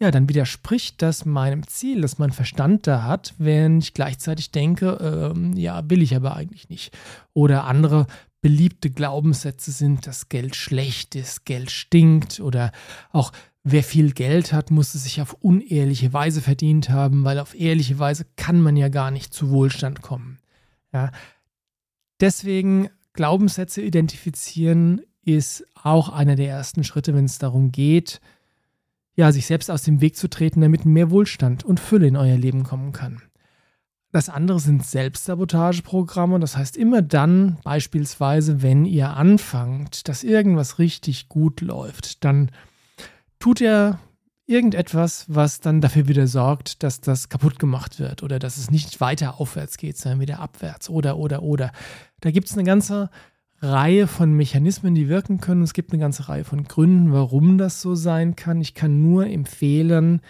Ja, 0.00 0.10
dann 0.10 0.28
widerspricht 0.28 1.02
das 1.02 1.26
meinem 1.26 1.66
Ziel, 1.66 2.00
das 2.00 2.18
mein 2.18 2.30
Verstand 2.30 2.86
da 2.86 3.02
hat, 3.02 3.34
wenn 3.36 3.80
ich 3.80 3.92
gleichzeitig 3.92 4.50
denke, 4.50 5.32
ähm, 5.34 5.54
ja, 5.56 5.90
will 5.90 6.00
ich 6.00 6.16
aber 6.16 6.36
eigentlich 6.36 6.70
nicht. 6.70 6.96
Oder 7.34 7.64
andere 7.64 8.06
beliebte 8.40 8.90
Glaubenssätze 8.90 9.72
sind, 9.72 10.06
dass 10.06 10.28
Geld 10.28 10.54
schlecht 10.54 11.14
ist, 11.14 11.44
Geld 11.44 11.70
stinkt 11.70 12.40
oder 12.40 12.72
auch 13.10 13.32
wer 13.64 13.82
viel 13.82 14.12
Geld 14.12 14.52
hat, 14.52 14.70
muss 14.70 14.94
es 14.94 15.04
sich 15.04 15.20
auf 15.20 15.34
unehrliche 15.40 16.12
Weise 16.12 16.40
verdient 16.40 16.88
haben, 16.88 17.24
weil 17.24 17.38
auf 17.38 17.58
ehrliche 17.58 17.98
Weise 17.98 18.26
kann 18.36 18.60
man 18.60 18.76
ja 18.76 18.88
gar 18.88 19.10
nicht 19.10 19.34
zu 19.34 19.50
Wohlstand 19.50 20.02
kommen. 20.02 20.38
Ja, 20.92 21.10
Deswegen 22.20 22.88
Glaubenssätze 23.12 23.82
identifizieren 23.82 25.02
ist 25.24 25.64
auch 25.74 26.08
einer 26.08 26.36
der 26.36 26.48
ersten 26.48 26.84
Schritte, 26.84 27.14
wenn 27.14 27.26
es 27.26 27.38
darum 27.38 27.70
geht, 27.70 28.20
ja, 29.14 29.32
sich 29.32 29.46
selbst 29.46 29.70
aus 29.70 29.82
dem 29.82 30.00
Weg 30.00 30.16
zu 30.16 30.28
treten, 30.28 30.60
damit 30.60 30.84
mehr 30.84 31.10
Wohlstand 31.10 31.64
und 31.64 31.80
Fülle 31.80 32.06
in 32.06 32.16
euer 32.16 32.36
Leben 32.36 32.62
kommen 32.62 32.92
kann. 32.92 33.22
Das 34.18 34.28
andere 34.28 34.58
sind 34.58 34.84
Selbstsabotageprogramme. 34.84 36.40
Das 36.40 36.56
heißt, 36.56 36.76
immer 36.76 37.02
dann, 37.02 37.56
beispielsweise, 37.62 38.62
wenn 38.62 38.84
ihr 38.84 39.10
anfangt, 39.10 40.08
dass 40.08 40.24
irgendwas 40.24 40.80
richtig 40.80 41.28
gut 41.28 41.60
läuft, 41.60 42.24
dann 42.24 42.50
tut 43.38 43.60
ihr 43.60 44.00
irgendetwas, 44.44 45.26
was 45.28 45.60
dann 45.60 45.80
dafür 45.80 46.08
wieder 46.08 46.26
sorgt, 46.26 46.82
dass 46.82 47.00
das 47.00 47.28
kaputt 47.28 47.60
gemacht 47.60 48.00
wird 48.00 48.24
oder 48.24 48.40
dass 48.40 48.56
es 48.56 48.72
nicht 48.72 49.00
weiter 49.00 49.40
aufwärts 49.40 49.76
geht, 49.76 49.96
sondern 49.96 50.18
wieder 50.18 50.40
abwärts 50.40 50.90
oder, 50.90 51.16
oder, 51.16 51.44
oder. 51.44 51.70
Da 52.20 52.32
gibt 52.32 52.48
es 52.48 52.54
eine 52.54 52.64
ganze 52.64 53.10
Reihe 53.60 54.08
von 54.08 54.32
Mechanismen, 54.32 54.96
die 54.96 55.08
wirken 55.08 55.40
können. 55.40 55.62
Es 55.62 55.74
gibt 55.74 55.92
eine 55.92 56.00
ganze 56.00 56.28
Reihe 56.28 56.42
von 56.42 56.64
Gründen, 56.64 57.12
warum 57.12 57.56
das 57.56 57.80
so 57.80 57.94
sein 57.94 58.34
kann. 58.34 58.60
Ich 58.60 58.74
kann 58.74 59.00
nur 59.00 59.28
empfehlen, 59.28 60.22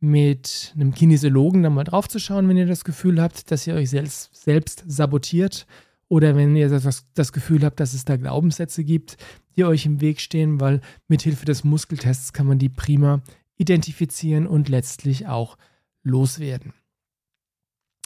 mit 0.00 0.72
einem 0.74 0.94
Kinesiologen 0.94 1.62
da 1.62 1.70
mal 1.70 1.84
drauf 1.84 2.08
zu 2.08 2.18
schauen, 2.18 2.48
wenn 2.48 2.56
ihr 2.56 2.66
das 2.66 2.84
Gefühl 2.84 3.20
habt, 3.20 3.50
dass 3.50 3.66
ihr 3.66 3.74
euch 3.74 3.90
selbst, 3.90 4.30
selbst 4.34 4.84
sabotiert 4.86 5.66
oder 6.08 6.36
wenn 6.36 6.54
ihr 6.56 6.68
das, 6.68 7.06
das 7.14 7.32
Gefühl 7.32 7.64
habt, 7.64 7.80
dass 7.80 7.94
es 7.94 8.04
da 8.04 8.16
Glaubenssätze 8.16 8.84
gibt, 8.84 9.16
die 9.56 9.64
euch 9.64 9.86
im 9.86 10.00
Weg 10.00 10.20
stehen, 10.20 10.60
weil 10.60 10.80
mithilfe 11.08 11.44
des 11.44 11.64
Muskeltests 11.64 12.32
kann 12.32 12.46
man 12.46 12.58
die 12.58 12.68
prima 12.68 13.22
identifizieren 13.56 14.46
und 14.46 14.68
letztlich 14.68 15.26
auch 15.26 15.58
loswerden. 16.04 16.72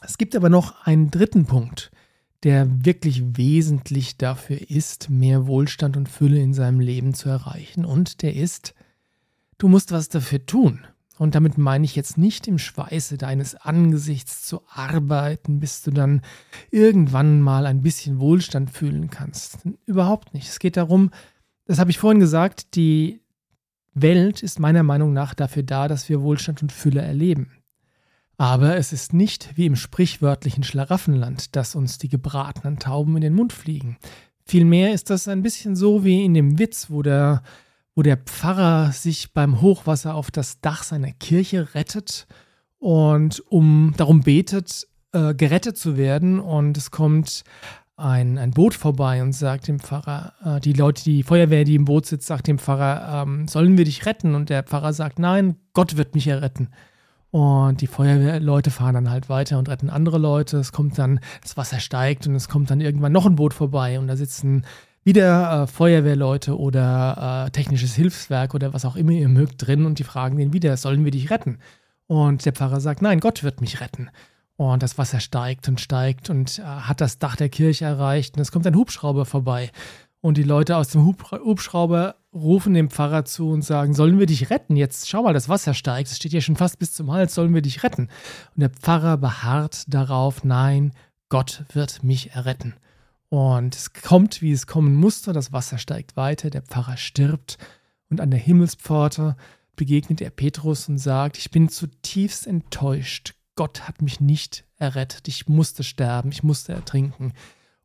Es 0.03 0.19
gibt 0.19 0.35
aber 0.35 0.49
noch 0.49 0.87
einen 0.87 1.11
dritten 1.11 1.45
Punkt, 1.45 1.91
der 2.43 2.85
wirklich 2.85 3.37
wesentlich 3.37 4.17
dafür 4.17 4.61
ist, 4.69 5.11
mehr 5.11 5.47
Wohlstand 5.47 5.97
und 5.97 6.09
Fülle 6.09 6.41
in 6.41 6.55
seinem 6.55 6.81
Leben 6.81 7.15
zu 7.15 7.29
erreichen. 7.29 7.85
Und 7.85 8.23
der 8.23 8.35
ist, 8.35 8.75
du 9.59 9.69
musst 9.69 9.93
was 9.93 10.09
dafür 10.09 10.45
tun. 10.45 10.81
Und 11.23 11.37
damit 11.37 11.57
meine 11.57 11.85
ich 11.85 11.95
jetzt 11.95 12.19
nicht 12.19 12.49
im 12.49 12.59
Schweiße 12.59 13.17
deines 13.17 13.55
Angesichts 13.55 14.45
zu 14.45 14.61
arbeiten, 14.69 15.61
bis 15.61 15.81
du 15.83 15.93
dann 15.93 16.21
irgendwann 16.73 17.41
mal 17.41 17.65
ein 17.67 17.81
bisschen 17.81 18.19
Wohlstand 18.19 18.71
fühlen 18.71 19.09
kannst. 19.09 19.59
Überhaupt 19.87 20.35
nicht. 20.35 20.49
Es 20.49 20.59
geht 20.59 20.77
darum, 20.77 21.11
das 21.65 21.79
habe 21.79 21.93
ich 21.93 21.99
vorhin 21.99 22.19
gesagt, 22.19 22.75
die 22.75 23.21
Welt 23.95 24.43
ist 24.43 24.59
meiner 24.59 24.83
Meinung 24.83 25.13
nach 25.13 25.33
dafür 25.33 25.63
da, 25.63 25.87
dass 25.87 26.09
wir 26.09 26.23
Wohlstand 26.23 26.61
und 26.61 26.73
Fülle 26.73 27.03
erleben. 27.03 27.53
Aber 28.37 28.77
es 28.77 28.93
ist 28.93 29.13
nicht 29.13 29.57
wie 29.57 29.67
im 29.67 29.77
sprichwörtlichen 29.77 30.65
Schlaraffenland, 30.65 31.55
dass 31.55 31.77
uns 31.77 31.99
die 31.99 32.09
gebratenen 32.09 32.81
Tauben 32.81 33.15
in 33.15 33.23
den 33.23 33.35
Mund 33.35 33.53
fliegen. 33.53 33.97
Vielmehr 34.45 34.93
ist 34.93 35.09
das 35.09 35.29
ein 35.29 35.43
bisschen 35.43 35.77
so 35.77 36.03
wie 36.03 36.25
in 36.25 36.35
dem 36.35 36.59
Witz, 36.59 36.91
wo 36.91 37.01
der, 37.01 37.45
wo 37.95 38.03
der 38.03 38.17
Pfarrer 38.17 38.93
sich 38.93 39.33
beim 39.33 39.61
Hochwasser 39.61 40.15
auf 40.15 40.31
das 40.31 40.61
Dach 40.61 40.83
seiner 40.83 41.13
Kirche 41.13 41.75
rettet 41.75 42.27
und 42.79 43.41
um 43.51 43.95
darum 43.97 44.23
betet, 44.23 44.89
äh, 45.13 45.35
gerettet 45.35 45.77
zu 45.77 45.97
werden. 45.97 46.41
Und 46.41 46.77
es 46.77 46.91
kommt 46.91 47.45
ein, 47.97 48.39
ein 48.39 48.51
Boot 48.53 48.75
vorbei 48.75 49.23
und 49.23 49.33
sagt 49.33 49.69
dem 49.69 49.79
Pfarrer, 49.79 50.33
äh, 50.45 50.61
die 50.61 50.73
Leute, 50.73 51.05
die 51.05 51.23
Feuerwehr, 51.23 51.65
die 51.65 51.75
im 51.75 51.85
Boot 51.85 52.07
sitzt, 52.07 52.27
sagt 52.27 52.47
dem 52.47 52.59
Pfarrer, 52.59 53.23
ähm, 53.23 53.47
sollen 53.47 53.77
wir 53.77 53.85
dich 53.85 54.07
retten? 54.07 54.35
Und 54.35 54.49
der 54.49 54.63
Pfarrer 54.63 54.93
sagt, 54.93 55.19
nein, 55.19 55.57
Gott 55.75 55.97
wird 55.97 56.15
mich 56.15 56.27
erretten. 56.27 56.71
Und 57.31 57.81
die 57.81 57.87
Feuerwehrleute 57.87 58.71
fahren 58.71 58.95
dann 58.95 59.11
halt 59.11 59.29
weiter 59.29 59.59
und 59.59 59.69
retten 59.69 59.89
andere 59.89 60.19
Leute. 60.19 60.59
Es 60.59 60.73
kommt 60.73 60.99
dann, 60.99 61.21
das 61.41 61.57
Wasser 61.57 61.81
steigt 61.81 62.27
und 62.27 62.35
es 62.35 62.49
kommt 62.49 62.71
dann 62.71 62.81
irgendwann 62.81 63.13
noch 63.13 63.25
ein 63.25 63.37
Boot 63.37 63.55
vorbei 63.55 63.99
und 63.99 64.07
da 64.07 64.17
sitzen 64.17 64.67
wieder 65.05 65.63
äh, 65.63 65.67
Feuerwehrleute 65.67 66.59
oder 66.59 67.47
äh, 67.47 67.51
technisches 67.51 67.95
Hilfswerk 67.95 68.55
oder 68.55 68.73
was 68.73 68.85
auch 68.85 68.97
immer 68.97 69.13
ihr 69.13 69.29
mögt 69.29 69.67
drin 69.67 69.87
und 69.87 69.99
die 69.99 70.05
fragen 70.05 70.37
den 70.37 70.53
wieder, 70.53 70.77
sollen 70.77 71.05
wir 71.05 71.11
dich 71.11 71.31
retten? 71.31 71.59
Und 72.07 72.45
der 72.45 72.53
Pfarrer 72.53 72.81
sagt, 72.81 73.03
nein, 73.03 73.21
Gott 73.21 73.43
wird 73.43 73.61
mich 73.61 73.81
retten. 73.81 74.11
Und 74.57 74.83
das 74.83 74.99
Wasser 74.99 75.19
steigt 75.19 75.69
und 75.69 75.81
steigt 75.81 76.31
und 76.31 76.59
äh, 76.59 76.63
hat 76.63 77.01
das 77.01 77.19
Dach 77.19 77.37
der 77.37 77.49
Kirche 77.49 77.85
erreicht 77.85 78.37
und 78.37 78.43
es 78.43 78.53
kommt 78.53 78.67
ein 78.67 78.77
Hubschrauber 78.77 79.25
vorbei. 79.25 79.71
Und 80.21 80.37
die 80.37 80.45
Leute 80.45 80.77
aus 80.77 80.89
dem 80.89 81.05
Hubschrauber 81.05 82.15
rufen 82.33 82.75
dem 82.75 82.91
Pfarrer 82.91 83.25
zu 83.25 83.51
und 83.51 83.63
sagen, 83.63 83.93
sollen 83.93 84.21
wir 84.21 84.27
dich 84.27 84.51
retten? 84.51 84.77
Jetzt 84.77 85.09
schau 85.09 85.25
mal, 85.25 85.35
das 85.35 85.49
Wasser 85.49 85.75
steigt, 85.75 86.09
es 86.11 86.17
steht 86.17 86.33
ja 86.33 86.41
schon 86.41 86.55
fast 86.55 86.79
bis 86.79 86.95
zum 86.95 87.11
Hals, 87.11 87.35
sollen 87.35 87.53
wir 87.53 87.63
dich 87.63 87.83
retten? 87.83 88.09
Und 88.55 88.61
der 88.61 88.71
Pfarrer 88.71 89.17
beharrt 89.17 89.83
darauf, 89.89 90.45
nein, 90.45 90.93
Gott 91.29 91.65
wird 91.73 92.05
mich 92.05 92.31
erretten. 92.31 92.75
Und 93.33 93.75
es 93.75 93.95
kommt, 93.95 94.43
wie 94.43 94.53
es 94.53 94.67
kommen 94.67 94.95
musste, 94.95 95.33
das 95.33 95.55
Wasser 95.55 95.79
steigt 95.79 96.19
weiter, 96.19 96.51
der 96.51 96.61
Pfarrer 96.61 96.99
stirbt 96.99 97.57
und 98.11 98.21
an 98.21 98.31
der 98.31 98.39
Himmelspforte 98.39 99.37
begegnet 99.75 100.21
er 100.21 100.29
Petrus 100.29 100.87
und 100.91 100.99
sagt, 100.99 101.39
ich 101.39 101.51
bin 101.51 101.71
zutiefst 101.71 102.47
enttäuscht, 102.47 103.33
Gott 103.55 103.89
hat 103.89 104.03
mich 104.03 104.21
nicht 104.21 104.67
errettet, 104.77 105.29
ich 105.29 105.49
musste 105.49 105.83
sterben, 105.83 106.31
ich 106.31 106.43
musste 106.43 106.75
ertrinken. 106.75 107.33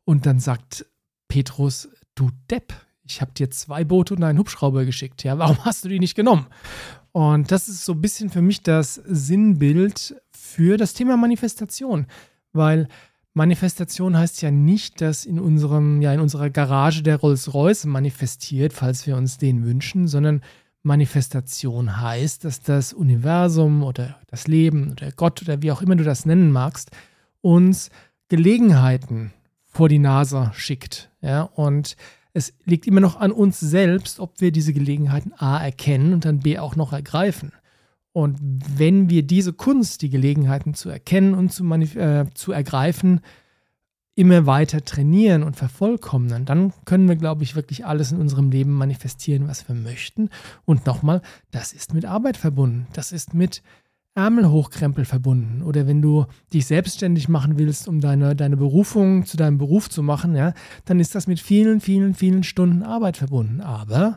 Und 0.04 0.26
dann 0.26 0.38
sagt 0.38 0.84
Petrus, 1.28 1.88
du 2.14 2.28
Depp, 2.50 2.74
ich 3.02 3.22
habe 3.22 3.32
dir 3.32 3.50
zwei 3.50 3.84
Boote 3.84 4.16
und 4.16 4.24
einen 4.24 4.38
Hubschrauber 4.38 4.84
geschickt. 4.84 5.24
Ja, 5.24 5.38
warum 5.38 5.64
hast 5.64 5.82
du 5.82 5.88
die 5.88 5.98
nicht 5.98 6.14
genommen? 6.14 6.44
Und 7.12 7.50
das 7.50 7.70
ist 7.70 7.86
so 7.86 7.92
ein 7.92 8.02
bisschen 8.02 8.28
für 8.28 8.42
mich 8.42 8.62
das 8.62 8.96
Sinnbild 8.96 10.14
für 10.30 10.76
das 10.76 10.92
Thema 10.92 11.16
Manifestation, 11.16 12.06
weil 12.52 12.86
Manifestation 13.38 14.18
heißt 14.18 14.42
ja 14.42 14.50
nicht, 14.50 15.00
dass 15.00 15.24
in 15.24 15.38
unserem, 15.38 16.02
ja, 16.02 16.12
in 16.12 16.18
unserer 16.18 16.50
Garage 16.50 17.04
der 17.04 17.18
Rolls-Royce 17.18 17.84
manifestiert, 17.84 18.72
falls 18.72 19.06
wir 19.06 19.16
uns 19.16 19.38
den 19.38 19.64
wünschen, 19.64 20.08
sondern 20.08 20.42
Manifestation 20.82 22.00
heißt, 22.00 22.44
dass 22.44 22.62
das 22.62 22.92
Universum 22.92 23.84
oder 23.84 24.16
das 24.26 24.48
Leben 24.48 24.90
oder 24.90 25.12
Gott 25.12 25.40
oder 25.40 25.62
wie 25.62 25.70
auch 25.70 25.82
immer 25.82 25.94
du 25.94 26.02
das 26.02 26.26
nennen 26.26 26.50
magst, 26.50 26.90
uns 27.40 27.90
Gelegenheiten 28.28 29.32
vor 29.66 29.88
die 29.88 30.00
Nase 30.00 30.50
schickt. 30.54 31.08
Ja, 31.20 31.42
und 31.42 31.96
es 32.32 32.54
liegt 32.64 32.88
immer 32.88 33.00
noch 33.00 33.20
an 33.20 33.30
uns 33.30 33.60
selbst, 33.60 34.18
ob 34.18 34.40
wir 34.40 34.50
diese 34.50 34.72
Gelegenheiten 34.72 35.32
A 35.36 35.62
erkennen 35.62 36.12
und 36.12 36.24
dann 36.24 36.40
B 36.40 36.58
auch 36.58 36.74
noch 36.74 36.92
ergreifen. 36.92 37.52
Und 38.18 38.40
wenn 38.40 39.10
wir 39.10 39.22
diese 39.22 39.52
Kunst, 39.52 40.02
die 40.02 40.10
Gelegenheiten 40.10 40.74
zu 40.74 40.88
erkennen 40.88 41.34
und 41.34 41.52
zu, 41.52 41.64
äh, 41.64 42.26
zu 42.34 42.50
ergreifen, 42.50 43.20
immer 44.16 44.44
weiter 44.44 44.84
trainieren 44.84 45.44
und 45.44 45.54
vervollkommnen, 45.54 46.44
dann 46.44 46.72
können 46.84 47.08
wir, 47.08 47.14
glaube 47.14 47.44
ich, 47.44 47.54
wirklich 47.54 47.86
alles 47.86 48.10
in 48.10 48.18
unserem 48.18 48.50
Leben 48.50 48.72
manifestieren, 48.72 49.46
was 49.46 49.68
wir 49.68 49.76
möchten. 49.76 50.30
Und 50.64 50.84
nochmal, 50.84 51.22
das 51.52 51.72
ist 51.72 51.94
mit 51.94 52.06
Arbeit 52.06 52.36
verbunden. 52.36 52.88
Das 52.92 53.12
ist 53.12 53.34
mit 53.34 53.62
Ärmelhochkrempel 54.16 55.04
verbunden 55.04 55.62
oder 55.62 55.86
wenn 55.86 56.02
du 56.02 56.26
dich 56.52 56.66
selbstständig 56.66 57.28
machen 57.28 57.56
willst, 57.56 57.86
um 57.86 58.00
deine, 58.00 58.34
deine 58.34 58.56
Berufung 58.56 59.26
zu 59.26 59.36
deinem 59.36 59.58
Beruf 59.58 59.90
zu 59.90 60.02
machen, 60.02 60.34
ja, 60.34 60.54
dann 60.86 60.98
ist 60.98 61.14
das 61.14 61.28
mit 61.28 61.38
vielen, 61.38 61.80
vielen, 61.80 62.14
vielen 62.14 62.42
Stunden 62.42 62.82
Arbeit 62.82 63.16
verbunden. 63.16 63.60
Aber 63.60 64.16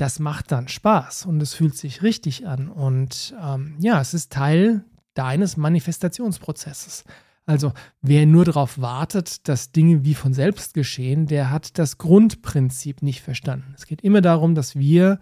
das 0.00 0.18
macht 0.18 0.50
dann 0.50 0.68
Spaß 0.68 1.26
und 1.26 1.42
es 1.42 1.52
fühlt 1.52 1.76
sich 1.76 2.02
richtig 2.02 2.46
an. 2.46 2.68
Und 2.68 3.34
ähm, 3.42 3.74
ja, 3.80 4.00
es 4.00 4.14
ist 4.14 4.32
Teil 4.32 4.84
deines 5.14 5.58
Manifestationsprozesses. 5.58 7.04
Also 7.44 7.72
wer 8.00 8.24
nur 8.24 8.44
darauf 8.44 8.80
wartet, 8.80 9.46
dass 9.48 9.72
Dinge 9.72 10.04
wie 10.04 10.14
von 10.14 10.32
selbst 10.32 10.72
geschehen, 10.72 11.26
der 11.26 11.50
hat 11.50 11.78
das 11.78 11.98
Grundprinzip 11.98 13.02
nicht 13.02 13.20
verstanden. 13.20 13.74
Es 13.76 13.86
geht 13.86 14.00
immer 14.00 14.20
darum, 14.22 14.54
dass 14.54 14.76
wir 14.76 15.18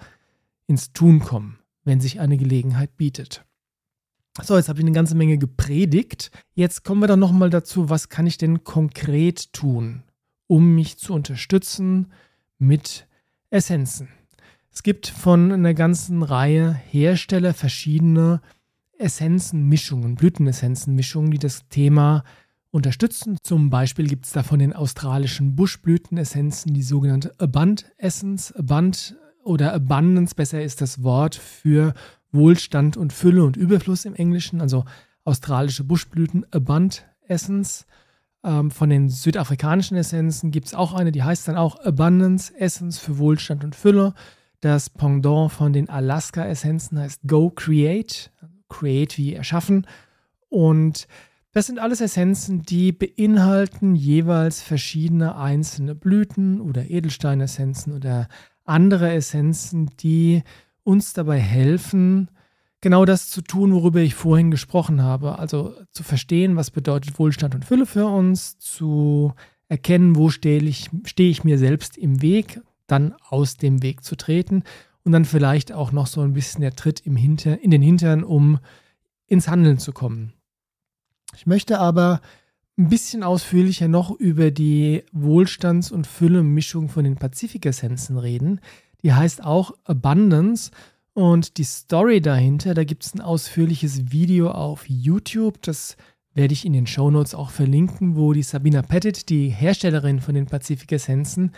ins 0.66 0.92
Tun 0.92 1.20
kommen, 1.20 1.58
wenn 1.85 2.00
sich 2.00 2.20
eine 2.20 2.37
Gelegenheit 2.37 2.97
bietet. 2.97 3.44
So, 4.40 4.56
jetzt 4.56 4.68
habe 4.68 4.78
ich 4.78 4.85
eine 4.85 4.94
ganze 4.94 5.16
Menge 5.16 5.38
gepredigt. 5.38 6.30
Jetzt 6.54 6.85
kommen 6.85 7.00
wir 7.00 7.08
dann 7.08 7.18
nochmal 7.18 7.50
dazu, 7.50 7.88
was 7.90 8.08
kann 8.08 8.28
ich 8.28 8.38
denn 8.38 8.62
konkret 8.62 9.52
tun, 9.52 10.04
um 10.47 10.76
mich 10.76 10.99
zu 10.99 11.14
unterstützen 11.14 12.12
mit 12.58 13.08
Essenzen. 13.50 14.08
Es 14.78 14.85
gibt 14.85 15.08
von 15.08 15.50
einer 15.50 15.75
ganzen 15.75 16.23
Reihe 16.23 16.73
Hersteller 16.73 17.52
verschiedene 17.52 18.40
Essenzenmischungen, 18.97 20.14
Blütenessenzenmischungen, 20.14 21.32
die 21.32 21.40
das 21.40 21.66
Thema 21.68 22.23
unterstützen. 22.70 23.38
Zum 23.42 23.70
Beispiel 23.70 24.06
gibt 24.06 24.26
es 24.26 24.30
da 24.30 24.44
von 24.44 24.61
den 24.61 24.73
australischen 24.73 25.56
Buschblütenessenzen 25.56 26.75
die 26.75 26.85
sogenannte 26.85 27.35
Abund 27.40 27.90
Essence. 27.97 28.52
Abund 28.52 29.16
oder 29.42 29.75
Abundance, 29.75 30.37
besser 30.37 30.62
ist 30.62 30.80
das 30.80 31.02
Wort 31.02 31.35
für 31.35 31.92
Wohlstand 32.30 32.97
und 32.97 33.12
Fülle 33.12 33.42
und 33.42 33.56
Überfluss 33.56 34.04
im 34.04 34.14
Englischen, 34.14 34.61
also 34.61 34.85
australische 35.25 35.82
Buschblüten, 35.82 36.47
Abund 36.52 37.04
Essence. 37.26 37.85
Ähm, 38.44 38.70
von 38.70 38.90
den 38.90 39.08
südafrikanischen 39.08 39.97
Essenzen 39.97 40.52
gibt 40.52 40.68
es 40.68 40.75
auch 40.75 40.94
eine, 40.94 41.11
die 41.11 41.25
heißt 41.25 41.49
dann 41.49 41.56
auch 41.56 41.80
Abundance 41.85 42.56
Essence 42.56 43.00
für 43.00 43.18
Wohlstand 43.18 43.64
und 43.64 43.75
Fülle. 43.75 44.14
Das 44.60 44.90
Pendant 44.90 45.52
von 45.52 45.72
den 45.72 45.88
Alaska-Essenzen 45.88 46.98
heißt 46.98 47.22
Go 47.26 47.50
Create, 47.50 48.32
Create 48.68 49.16
wie 49.16 49.34
erschaffen. 49.34 49.86
Und 50.48 51.06
das 51.52 51.66
sind 51.66 51.78
alles 51.78 52.00
Essenzen, 52.00 52.62
die 52.62 52.92
beinhalten 52.92 53.94
jeweils 53.94 54.60
verschiedene 54.60 55.36
einzelne 55.36 55.94
Blüten 55.94 56.60
oder 56.60 56.90
Edelsteinessenzen 56.90 57.94
oder 57.94 58.28
andere 58.64 59.12
Essenzen, 59.12 59.90
die 60.00 60.42
uns 60.82 61.12
dabei 61.12 61.38
helfen, 61.38 62.30
genau 62.80 63.04
das 63.04 63.30
zu 63.30 63.42
tun, 63.42 63.72
worüber 63.72 64.00
ich 64.00 64.14
vorhin 64.14 64.50
gesprochen 64.50 65.02
habe. 65.02 65.38
Also 65.38 65.74
zu 65.90 66.02
verstehen, 66.02 66.56
was 66.56 66.70
bedeutet 66.70 67.18
Wohlstand 67.18 67.54
und 67.54 67.64
Fülle 67.64 67.86
für 67.86 68.06
uns, 68.06 68.58
zu 68.58 69.32
erkennen, 69.68 70.16
wo 70.16 70.30
stehe 70.30 70.60
ich, 70.60 70.90
stehe 71.04 71.30
ich 71.30 71.44
mir 71.44 71.58
selbst 71.58 71.96
im 71.96 72.22
Weg, 72.22 72.60
dann 72.88 73.14
aus 73.28 73.57
dem 73.57 73.83
Weg 73.83 74.02
zu 74.02 74.16
treten 74.16 74.64
und 75.04 75.12
dann 75.12 75.25
vielleicht 75.25 75.73
auch 75.73 75.92
noch 75.92 76.07
so 76.07 76.21
ein 76.21 76.33
bisschen 76.33 76.62
der 76.62 76.75
Tritt 76.75 77.00
im 77.07 77.16
Hinter, 77.16 77.62
in 77.62 77.71
den 77.71 77.83
Hintern, 77.83 78.25
um 78.25 78.59
ins 79.26 79.49
Handeln 79.49 79.78
zu 79.78 79.92
kommen. 79.92 80.33
Ich 81.37 81.47
möchte 81.47 81.78
aber 81.78 82.21
ein 82.76 82.88
bisschen 82.88 83.23
ausführlicher 83.23 83.88
noch 83.88 84.11
über 84.11 84.50
die 84.50 85.04
Wohlstands- 85.12 85.92
und 85.92 86.07
Fülle-Mischung 86.07 86.88
von 86.88 87.04
den 87.04 87.16
Pazifik-Essenzen 87.16 88.18
reden, 88.18 88.61
die 89.02 89.12
heißt 89.12 89.45
auch 89.45 89.73
Abundance. 89.85 90.71
Und 91.12 91.59
die 91.59 91.64
Story 91.64 92.21
dahinter, 92.21 92.75
da 92.75 92.85
gibt 92.85 93.04
es 93.04 93.14
ein 93.14 93.21
ausführliches 93.21 94.12
Video 94.12 94.50
auf 94.52 94.88
YouTube. 94.88 95.61
Das 95.62 95.97
werde 96.35 96.52
ich 96.52 96.64
in 96.64 96.73
den 96.73 96.87
Show 96.87 97.11
Notes 97.11 97.35
auch 97.35 97.50
verlinken, 97.50 98.14
wo 98.14 98.33
die 98.33 98.45
Sabina 98.45 98.83
Pettit, 98.83 99.28
die 99.28 99.49
Herstellerin 99.49 100.21
von 100.21 100.37
den 100.37 100.47
Pazifik 100.47 100.92
Essenzen, 100.92 101.50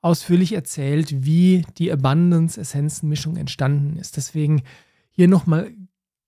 ausführlich 0.00 0.52
erzählt, 0.52 1.24
wie 1.24 1.64
die 1.76 1.92
Abundance 1.92 2.60
Essenzenmischung 2.60 3.36
entstanden 3.36 3.96
ist. 3.96 4.16
Deswegen 4.16 4.62
hier 5.10 5.28
nochmal 5.28 5.72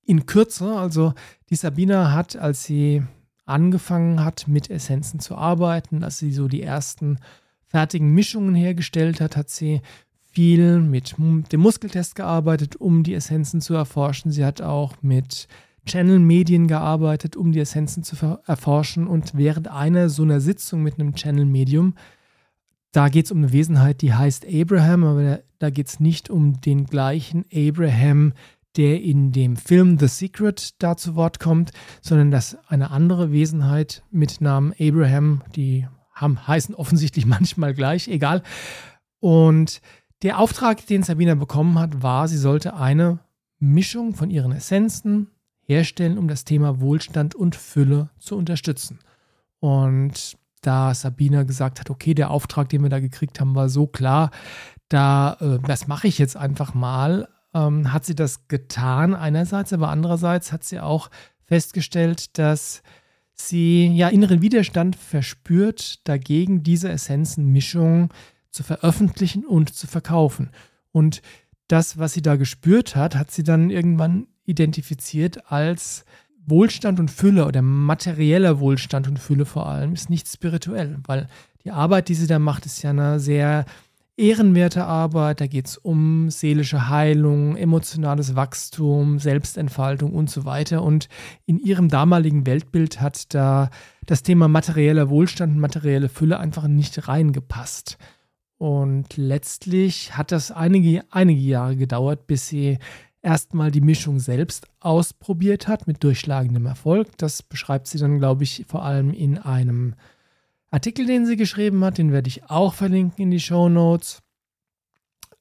in 0.04 0.26
Kürze. 0.26 0.76
Also 0.76 1.14
die 1.50 1.56
Sabina 1.56 2.12
hat, 2.12 2.37
als 2.37 2.64
sie 2.64 3.02
angefangen 3.46 4.24
hat, 4.24 4.48
mit 4.48 4.70
Essenzen 4.70 5.20
zu 5.20 5.37
arbeiten, 5.37 6.04
als 6.04 6.18
sie 6.18 6.33
so 6.33 6.48
die 6.48 6.62
ersten 6.62 7.18
fertigen 7.66 8.12
Mischungen 8.12 8.54
hergestellt 8.54 9.20
hat, 9.20 9.37
hat 9.37 9.50
sie 9.50 9.80
viel 10.33 10.80
mit 10.80 11.16
dem 11.18 11.61
Muskeltest 11.61 12.14
gearbeitet, 12.14 12.76
um 12.76 13.02
die 13.02 13.14
Essenzen 13.14 13.61
zu 13.61 13.74
erforschen. 13.74 14.30
Sie 14.30 14.44
hat 14.44 14.62
auch 14.62 14.94
mit 15.02 15.48
Channel-Medien 15.87 16.68
gearbeitet, 16.68 17.37
um 17.37 17.52
die 17.52 17.61
Essenzen 17.61 18.02
zu 18.02 18.16
erforschen. 18.46 19.06
Und 19.06 19.33
während 19.35 19.68
einer 19.68 20.09
so 20.09 20.22
einer 20.22 20.40
Sitzung 20.40 20.83
mit 20.83 21.00
einem 21.00 21.14
Channel-Medium, 21.14 21.94
da 22.92 23.09
geht 23.09 23.26
es 23.26 23.33
um 23.33 23.38
eine 23.38 23.53
Wesenheit, 23.53 24.03
die 24.03 24.14
heißt 24.14 24.46
Abraham, 24.46 25.05
aber 25.05 25.40
da 25.59 25.70
geht 25.70 25.88
es 25.88 26.00
nicht 26.00 26.31
um 26.31 26.61
den 26.61 26.87
gleichen 26.87 27.44
Abraham, 27.55 28.33
der 28.76 29.03
in 29.03 29.33
dem 29.33 29.57
Film 29.57 29.98
The 29.98 30.07
Secret 30.07 30.83
da 30.83 30.96
zu 30.96 31.14
Wort 31.14 31.40
kommt, 31.40 31.72
sondern 32.00 32.31
dass 32.31 32.57
eine 32.68 32.90
andere 32.90 33.33
Wesenheit 33.33 34.03
mit 34.11 34.40
Namen 34.40 34.72
Abraham, 34.79 35.42
die 35.57 35.87
haben, 36.12 36.46
heißen 36.46 36.74
offensichtlich 36.74 37.26
manchmal 37.26 37.74
gleich, 37.74 38.09
egal. 38.09 38.42
Und 39.18 39.81
der 40.22 40.38
Auftrag, 40.38 40.87
den 40.87 41.03
Sabina 41.03 41.35
bekommen 41.35 41.79
hat, 41.79 42.03
war, 42.03 42.29
sie 42.29 42.38
sollte 42.38 42.74
eine 42.74 43.20
Mischung 43.59 44.14
von 44.14 44.31
ihren 44.31 44.53
Essenzen 44.53 45.29
herstellen, 45.62 46.18
um 46.18 46.29
das 46.29 46.44
Thema 46.44 46.81
Wohlstand 46.81 47.35
und 47.35 47.55
Fülle 47.55 48.11
zu 48.18 48.37
unterstützen. 48.37 48.98
Und 49.61 50.37
da 50.61 50.94
Sabina 50.94 51.42
gesagt 51.44 51.81
hat, 51.81 51.90
okay, 51.90 52.14
der 52.14 52.31
Auftrag, 52.31 52.68
den 52.68 52.83
wir 52.83 52.90
da 52.90 53.01
gekriegt 53.01 53.40
haben, 53.40 53.55
war 53.55 53.68
so 53.68 53.87
klar, 53.87 54.31
da, 54.88 55.37
äh, 55.40 55.59
das 55.66 55.87
mache 55.87 56.09
ich 56.09 56.18
jetzt 56.18 56.37
einfach 56.37 56.75
mal, 56.75 57.29
ähm, 57.55 57.92
hat 57.92 58.05
sie 58.05 58.14
das 58.14 58.49
getan 58.49 59.14
einerseits, 59.14 59.73
aber 59.73 59.88
andererseits 59.88 60.53
hat 60.53 60.64
sie 60.64 60.81
auch 60.81 61.11
festgestellt, 61.44 62.38
dass 62.38 62.83
sie 63.35 63.88
ja 63.88 64.09
inneren 64.09 64.42
Widerstand 64.42 64.96
verspürt 64.96 66.07
dagegen, 66.07 66.62
diese 66.62 66.90
Essenzenmischung 66.90 68.12
zu 68.51 68.62
veröffentlichen 68.62 69.44
und 69.44 69.75
zu 69.75 69.87
verkaufen. 69.87 70.51
Und 70.92 71.23
das, 71.68 71.99
was 71.99 72.12
sie 72.12 72.23
da 72.23 72.37
gespürt 72.37 72.96
hat, 72.96 73.14
hat 73.14 73.31
sie 73.31 73.44
dann 73.44 73.70
irgendwann 73.70 74.27
identifiziert 74.44 75.51
als 75.51 76.05
Wohlstand 76.46 76.98
und 77.00 77.11
Fülle 77.11 77.46
oder 77.46 77.62
materieller 77.62 78.61
Wohlstand 78.61 79.09
und 79.09 79.18
Fülle 79.18 79.44
vor 79.44 79.66
allem, 79.66 79.92
ist 79.92 80.11
nicht 80.11 80.29
spirituell, 80.29 80.98
weil 81.07 81.29
die 81.64 81.70
Arbeit, 81.70 82.09
die 82.09 82.14
sie 82.14 82.26
da 82.26 82.38
macht, 82.38 82.66
ist 82.66 82.83
ja 82.83 82.90
eine 82.90 83.20
sehr 83.20 83.64
ehrenwerte 84.16 84.85
Arbeit. 84.85 85.40
Da 85.40 85.46
geht 85.46 85.66
es 85.66 85.76
um 85.76 86.31
seelische 86.31 86.88
Heilung, 86.88 87.57
emotionales 87.57 88.37
Wachstum, 88.37 89.18
Selbstentfaltung 89.18 90.12
und 90.12 90.31
so 90.31 90.44
weiter. 90.44 90.83
Und 90.83 91.09
in 91.46 91.59
ihrem 91.59 91.88
damaligen 91.88 92.46
Weltbild 92.46 93.00
hat 93.00 93.35
da 93.35 93.70
das 94.07 94.22
Thema 94.22 94.48
materieller 94.48 95.09
Wohlstand 95.09 95.55
und 95.55 95.61
materielle 95.61 96.09
Fülle 96.09 96.38
einfach 96.38 96.68
nicht 96.68 97.09
reingepasst. 97.09 97.98
Und 98.59 99.16
letztlich 99.16 100.16
hat 100.18 100.33
das 100.33 100.50
einige, 100.50 101.03
einige 101.11 101.40
Jahre 101.40 101.76
gedauert, 101.76 102.26
bis 102.26 102.48
sie 102.48 102.79
erstmal 103.22 103.70
die 103.70 103.80
Mischung 103.80 104.18
selbst 104.18 104.66
ausprobiert 104.80 105.68
hat 105.68 105.87
mit 105.87 106.02
durchschlagendem 106.02 106.66
Erfolg. 106.66 107.16
Das 107.18 107.42
beschreibt 107.42 107.87
sie 107.87 107.98
dann, 107.98 108.18
glaube 108.18 108.44
ich, 108.44 108.64
vor 108.68 108.85
allem 108.85 109.12
in 109.12 109.38
einem 109.38 109.94
Artikel, 110.70 111.06
den 111.06 111.26
sie 111.26 111.37
geschrieben 111.37 111.85
hat. 111.85 111.98
Den 111.98 112.12
werde 112.12 112.28
ich 112.28 112.48
auch 112.48 112.74
verlinken 112.74 113.24
in 113.24 113.30
die 113.30 113.40
Show 113.40 113.68
Notes. 113.68 114.22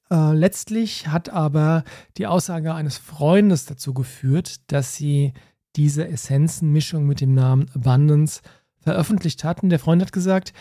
Äh, 0.10 0.34
letztlich 0.34 1.08
hat 1.08 1.30
aber 1.30 1.84
die 2.18 2.28
Aussage 2.28 2.74
eines 2.74 2.98
Freundes 2.98 3.66
dazu 3.66 3.94
geführt, 3.94 4.72
dass 4.72 4.96
sie 4.96 5.34
diese 5.76 6.08
Essenzenmischung 6.08 7.06
mit 7.06 7.22
dem 7.22 7.34
Namen 7.34 7.70
Abundance 7.74 8.42
veröffentlicht 8.80 9.44
hatten. 9.44 9.70
Der 9.70 9.80
Freund 9.80 10.02
hat 10.02 10.12
gesagt, 10.12 10.54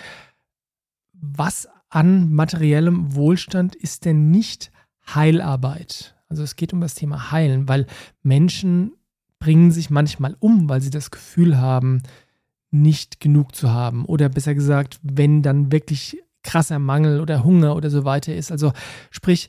was 1.13 1.67
an 1.89 2.33
materiellem 2.33 3.15
Wohlstand 3.15 3.75
ist 3.75 4.05
denn 4.05 4.31
nicht 4.31 4.71
Heilarbeit. 5.15 6.15
Also 6.29 6.43
es 6.43 6.57
geht 6.57 6.73
um 6.73 6.81
das 6.81 6.95
Thema 6.95 7.31
Heilen, 7.31 7.69
weil 7.69 7.87
Menschen 8.23 8.93
bringen 9.39 9.71
sich 9.71 9.91
manchmal 9.91 10.37
um, 10.41 10.69
weil 10.69 10.81
sie 10.81 10.91
das 10.91 11.11
Gefühl 11.11 11.59
haben, 11.59 12.03
nicht 12.71 13.21
genug 13.21 13.55
zu 13.55 13.71
haben. 13.71 14.05
Oder 14.05 14.29
besser 14.29 14.55
gesagt, 14.55 15.01
wenn 15.03 15.43
dann 15.43 15.73
wirklich 15.73 16.19
krasser 16.43 16.79
Mangel 16.79 17.21
oder 17.21 17.45
Hunger 17.45 17.77
oder 17.77 17.91
so 17.91 18.05
weiter 18.05 18.35
ist. 18.35 18.53
Also 18.53 18.73
sprich, 19.11 19.49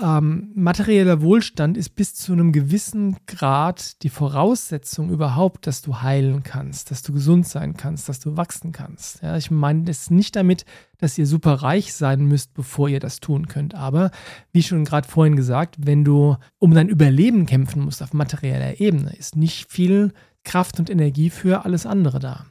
ähm, 0.00 0.52
materieller 0.54 1.20
Wohlstand 1.20 1.76
ist 1.76 1.90
bis 1.90 2.14
zu 2.14 2.32
einem 2.32 2.52
gewissen 2.52 3.16
Grad 3.26 4.02
die 4.02 4.08
Voraussetzung 4.08 5.10
überhaupt, 5.10 5.66
dass 5.66 5.82
du 5.82 6.00
heilen 6.00 6.42
kannst, 6.42 6.90
dass 6.90 7.02
du 7.02 7.12
gesund 7.12 7.46
sein 7.46 7.76
kannst, 7.76 8.08
dass 8.08 8.18
du 8.18 8.36
wachsen 8.36 8.72
kannst. 8.72 9.22
Ja, 9.22 9.36
ich 9.36 9.50
meine 9.50 9.90
es 9.90 10.10
nicht 10.10 10.34
damit, 10.36 10.64
dass 10.98 11.18
ihr 11.18 11.26
super 11.26 11.54
reich 11.54 11.92
sein 11.92 12.24
müsst, 12.24 12.54
bevor 12.54 12.88
ihr 12.88 13.00
das 13.00 13.20
tun 13.20 13.48
könnt. 13.48 13.74
Aber 13.74 14.10
wie 14.52 14.62
schon 14.62 14.84
gerade 14.84 15.06
vorhin 15.06 15.36
gesagt, 15.36 15.76
wenn 15.78 16.04
du 16.04 16.36
um 16.58 16.72
dein 16.72 16.88
Überleben 16.88 17.44
kämpfen 17.44 17.84
musst 17.84 18.02
auf 18.02 18.14
materieller 18.14 18.80
Ebene, 18.80 19.14
ist 19.14 19.36
nicht 19.36 19.70
viel 19.70 20.14
Kraft 20.42 20.78
und 20.78 20.88
Energie 20.88 21.28
für 21.28 21.64
alles 21.64 21.84
andere 21.84 22.18
da. 22.18 22.46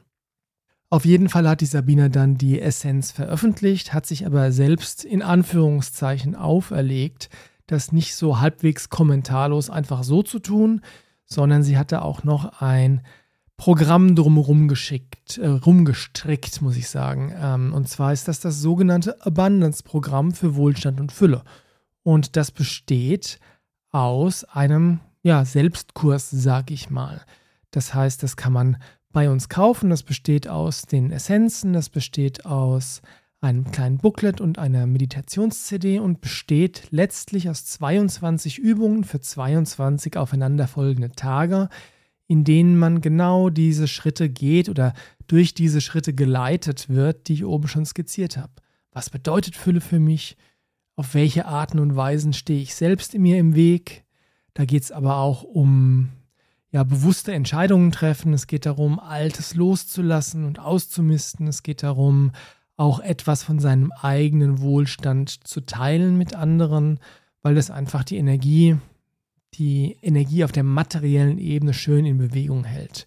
Auf 0.92 1.06
jeden 1.06 1.30
Fall 1.30 1.48
hat 1.48 1.62
die 1.62 1.66
Sabina 1.66 2.10
dann 2.10 2.36
die 2.36 2.60
Essenz 2.60 3.12
veröffentlicht, 3.12 3.94
hat 3.94 4.04
sich 4.04 4.26
aber 4.26 4.52
selbst 4.52 5.06
in 5.06 5.22
Anführungszeichen 5.22 6.34
auferlegt, 6.36 7.30
das 7.66 7.92
nicht 7.92 8.14
so 8.14 8.40
halbwegs 8.40 8.90
kommentarlos 8.90 9.70
einfach 9.70 10.04
so 10.04 10.22
zu 10.22 10.38
tun, 10.38 10.82
sondern 11.24 11.62
sie 11.62 11.78
hatte 11.78 12.02
auch 12.02 12.24
noch 12.24 12.60
ein 12.60 13.00
Programm 13.56 14.14
drumherum 14.14 14.68
geschickt, 14.68 15.38
äh, 15.38 15.46
rumgestrickt, 15.46 16.60
muss 16.60 16.76
ich 16.76 16.90
sagen. 16.90 17.32
Ähm, 17.40 17.72
und 17.72 17.88
zwar 17.88 18.12
ist 18.12 18.28
das 18.28 18.40
das 18.40 18.60
sogenannte 18.60 19.24
Abundance-Programm 19.24 20.32
für 20.32 20.56
Wohlstand 20.56 21.00
und 21.00 21.10
Fülle. 21.10 21.42
Und 22.02 22.36
das 22.36 22.50
besteht 22.50 23.40
aus 23.92 24.44
einem 24.44 25.00
ja, 25.22 25.46
Selbstkurs, 25.46 26.28
sag 26.28 26.70
ich 26.70 26.90
mal. 26.90 27.22
Das 27.70 27.94
heißt, 27.94 28.22
das 28.22 28.36
kann 28.36 28.52
man 28.52 28.76
bei 29.12 29.30
uns 29.30 29.48
kaufen. 29.48 29.90
Das 29.90 30.02
besteht 30.02 30.48
aus 30.48 30.82
den 30.82 31.10
Essenzen, 31.10 31.72
das 31.72 31.88
besteht 31.88 32.44
aus 32.46 33.02
einem 33.40 33.70
kleinen 33.72 33.98
Booklet 33.98 34.40
und 34.40 34.58
einer 34.58 34.86
Meditations-CD 34.86 35.98
und 35.98 36.20
besteht 36.20 36.86
letztlich 36.90 37.50
aus 37.50 37.64
22 37.64 38.58
Übungen 38.58 39.04
für 39.04 39.20
22 39.20 40.16
aufeinanderfolgende 40.16 41.10
Tage, 41.12 41.68
in 42.28 42.44
denen 42.44 42.78
man 42.78 43.00
genau 43.00 43.50
diese 43.50 43.88
Schritte 43.88 44.30
geht 44.30 44.68
oder 44.68 44.94
durch 45.26 45.54
diese 45.54 45.80
Schritte 45.80 46.14
geleitet 46.14 46.88
wird, 46.88 47.28
die 47.28 47.34
ich 47.34 47.44
oben 47.44 47.66
schon 47.66 47.84
skizziert 47.84 48.36
habe. 48.36 48.52
Was 48.92 49.10
bedeutet 49.10 49.56
Fülle 49.56 49.80
für 49.80 49.98
mich? 49.98 50.36
Auf 50.94 51.14
welche 51.14 51.46
Arten 51.46 51.78
und 51.78 51.96
Weisen 51.96 52.32
stehe 52.34 52.62
ich 52.62 52.74
selbst 52.74 53.14
in 53.14 53.22
mir 53.22 53.38
im 53.38 53.54
Weg? 53.56 54.04
Da 54.54 54.66
geht 54.66 54.84
es 54.84 54.92
aber 54.92 55.16
auch 55.16 55.42
um 55.42 56.10
ja, 56.72 56.84
bewusste 56.84 57.32
Entscheidungen 57.32 57.92
treffen. 57.92 58.32
Es 58.32 58.46
geht 58.46 58.66
darum, 58.66 58.98
Altes 58.98 59.54
loszulassen 59.54 60.44
und 60.44 60.58
auszumisten. 60.58 61.46
Es 61.46 61.62
geht 61.62 61.82
darum, 61.82 62.32
auch 62.76 62.98
etwas 62.98 63.44
von 63.44 63.58
seinem 63.58 63.92
eigenen 63.92 64.60
Wohlstand 64.60 65.46
zu 65.46 65.60
teilen 65.60 66.16
mit 66.16 66.34
anderen, 66.34 66.98
weil 67.42 67.54
das 67.54 67.70
einfach 67.70 68.04
die 68.04 68.16
Energie, 68.16 68.78
die 69.54 69.98
Energie 70.00 70.44
auf 70.44 70.52
der 70.52 70.64
materiellen 70.64 71.38
Ebene 71.38 71.74
schön 71.74 72.06
in 72.06 72.16
Bewegung 72.16 72.64
hält. 72.64 73.06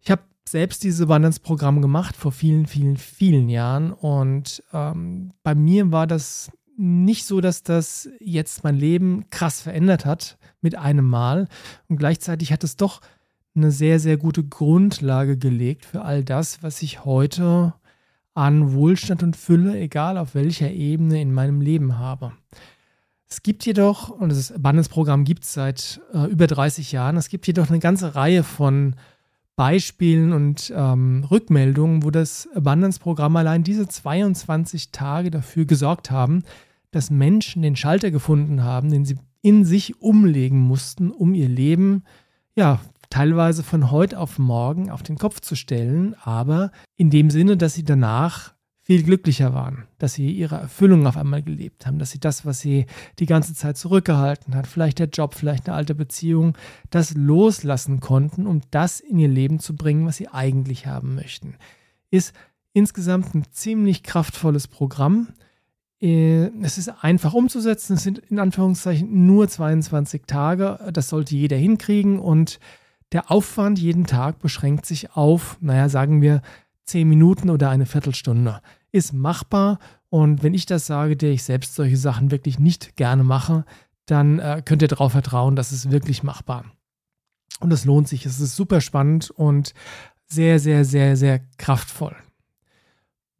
Ich 0.00 0.10
habe 0.10 0.22
selbst 0.48 0.82
dieses 0.82 1.02
Abundance-Programm 1.02 1.82
gemacht 1.82 2.16
vor 2.16 2.32
vielen, 2.32 2.66
vielen, 2.66 2.96
vielen 2.96 3.50
Jahren 3.50 3.92
und 3.92 4.62
ähm, 4.72 5.32
bei 5.42 5.54
mir 5.54 5.92
war 5.92 6.06
das 6.06 6.50
nicht 6.76 7.24
so, 7.24 7.40
dass 7.40 7.62
das 7.62 8.08
jetzt 8.20 8.64
mein 8.64 8.76
Leben 8.76 9.28
krass 9.30 9.60
verändert 9.60 10.04
hat 10.04 10.38
mit 10.60 10.76
einem 10.76 11.08
Mal. 11.08 11.48
Und 11.88 11.96
gleichzeitig 11.96 12.52
hat 12.52 12.64
es 12.64 12.76
doch 12.76 13.00
eine 13.54 13.70
sehr, 13.70 13.98
sehr 13.98 14.16
gute 14.16 14.44
Grundlage 14.44 15.38
gelegt 15.38 15.84
für 15.84 16.02
all 16.02 16.22
das, 16.22 16.62
was 16.62 16.82
ich 16.82 17.04
heute 17.04 17.74
an 18.34 18.74
Wohlstand 18.74 19.22
und 19.22 19.34
Fülle, 19.34 19.78
egal 19.78 20.18
auf 20.18 20.34
welcher 20.34 20.70
Ebene 20.70 21.20
in 21.20 21.32
meinem 21.32 21.62
Leben 21.62 21.98
habe. 21.98 22.32
Es 23.28 23.42
gibt 23.42 23.64
jedoch, 23.64 24.10
und 24.10 24.30
das 24.30 24.52
Abundance-Programm 24.52 25.24
gibt 25.24 25.44
es 25.44 25.54
seit 25.54 26.00
äh, 26.12 26.26
über 26.26 26.46
30 26.46 26.92
Jahren, 26.92 27.16
es 27.16 27.28
gibt 27.28 27.46
jedoch 27.46 27.70
eine 27.70 27.78
ganze 27.78 28.14
Reihe 28.14 28.44
von 28.44 28.94
Beispielen 29.56 30.32
und 30.32 30.72
ähm, 30.76 31.24
Rückmeldungen, 31.30 32.02
wo 32.02 32.10
das 32.10 32.48
Abundance-Programm 32.54 33.36
allein 33.36 33.64
diese 33.64 33.88
22 33.88 34.92
Tage 34.92 35.30
dafür 35.30 35.64
gesorgt 35.64 36.10
haben, 36.10 36.44
dass 36.90 37.10
Menschen 37.10 37.62
den 37.62 37.74
Schalter 37.74 38.10
gefunden 38.10 38.62
haben, 38.62 38.90
den 38.90 39.04
sie 39.04 39.16
in 39.40 39.64
sich 39.64 40.00
umlegen 40.02 40.60
mussten, 40.60 41.10
um 41.10 41.34
ihr 41.34 41.48
Leben, 41.48 42.04
ja, 42.54 42.80
teilweise 43.10 43.62
von 43.62 43.90
heute 43.90 44.18
auf 44.18 44.38
morgen 44.38 44.90
auf 44.90 45.02
den 45.02 45.16
Kopf 45.16 45.40
zu 45.40 45.54
stellen, 45.54 46.14
aber 46.22 46.70
in 46.96 47.10
dem 47.10 47.30
Sinne, 47.30 47.56
dass 47.56 47.74
sie 47.74 47.84
danach 47.84 48.55
viel 48.86 49.02
glücklicher 49.02 49.52
waren, 49.52 49.88
dass 49.98 50.14
sie 50.14 50.30
ihre 50.30 50.54
Erfüllung 50.54 51.08
auf 51.08 51.16
einmal 51.16 51.42
gelebt 51.42 51.86
haben, 51.86 51.98
dass 51.98 52.12
sie 52.12 52.20
das, 52.20 52.46
was 52.46 52.60
sie 52.60 52.86
die 53.18 53.26
ganze 53.26 53.52
Zeit 53.52 53.76
zurückgehalten 53.76 54.54
hat, 54.54 54.68
vielleicht 54.68 55.00
der 55.00 55.08
Job, 55.08 55.34
vielleicht 55.34 55.68
eine 55.68 55.76
alte 55.76 55.96
Beziehung, 55.96 56.56
das 56.90 57.12
loslassen 57.14 57.98
konnten, 57.98 58.46
um 58.46 58.60
das 58.70 59.00
in 59.00 59.18
ihr 59.18 59.26
Leben 59.26 59.58
zu 59.58 59.74
bringen, 59.74 60.06
was 60.06 60.18
sie 60.18 60.28
eigentlich 60.28 60.86
haben 60.86 61.16
möchten. 61.16 61.56
Ist 62.12 62.32
insgesamt 62.74 63.34
ein 63.34 63.42
ziemlich 63.50 64.04
kraftvolles 64.04 64.68
Programm, 64.68 65.32
äh, 66.00 66.48
es 66.62 66.78
ist 66.78 66.88
einfach 67.02 67.32
umzusetzen. 67.32 67.94
Es 67.94 68.04
sind 68.04 68.18
in 68.18 68.38
Anführungszeichen 68.38 69.26
nur 69.26 69.48
22 69.48 70.26
Tage. 70.26 70.78
Das 70.92 71.08
sollte 71.08 71.34
jeder 71.34 71.56
hinkriegen. 71.56 72.20
Und 72.20 72.60
der 73.10 73.32
Aufwand 73.32 73.80
jeden 73.80 74.06
Tag 74.06 74.38
beschränkt 74.38 74.86
sich 74.86 75.16
auf, 75.16 75.56
naja, 75.60 75.88
sagen 75.88 76.20
wir 76.20 76.42
10 76.86 77.08
Minuten 77.08 77.50
oder 77.50 77.70
eine 77.70 77.86
Viertelstunde. 77.86 78.60
Ist 78.92 79.12
machbar. 79.12 79.78
Und 80.08 80.42
wenn 80.42 80.54
ich 80.54 80.66
das 80.66 80.86
sage, 80.86 81.16
der 81.16 81.32
ich 81.32 81.42
selbst 81.42 81.74
solche 81.74 81.96
Sachen 81.96 82.30
wirklich 82.30 82.58
nicht 82.58 82.96
gerne 82.96 83.24
mache, 83.24 83.64
dann 84.06 84.38
äh, 84.38 84.62
könnt 84.64 84.82
ihr 84.82 84.88
darauf 84.88 85.12
vertrauen, 85.12 85.56
dass 85.56 85.72
es 85.72 85.90
wirklich 85.90 86.22
machbar. 86.22 86.64
Und 87.60 87.72
es 87.72 87.84
lohnt 87.84 88.08
sich. 88.08 88.24
Es 88.24 88.40
ist 88.40 88.56
super 88.56 88.80
spannend 88.80 89.30
und 89.30 89.74
sehr, 90.26 90.58
sehr, 90.58 90.84
sehr, 90.84 91.16
sehr 91.16 91.40
kraftvoll. 91.58 92.16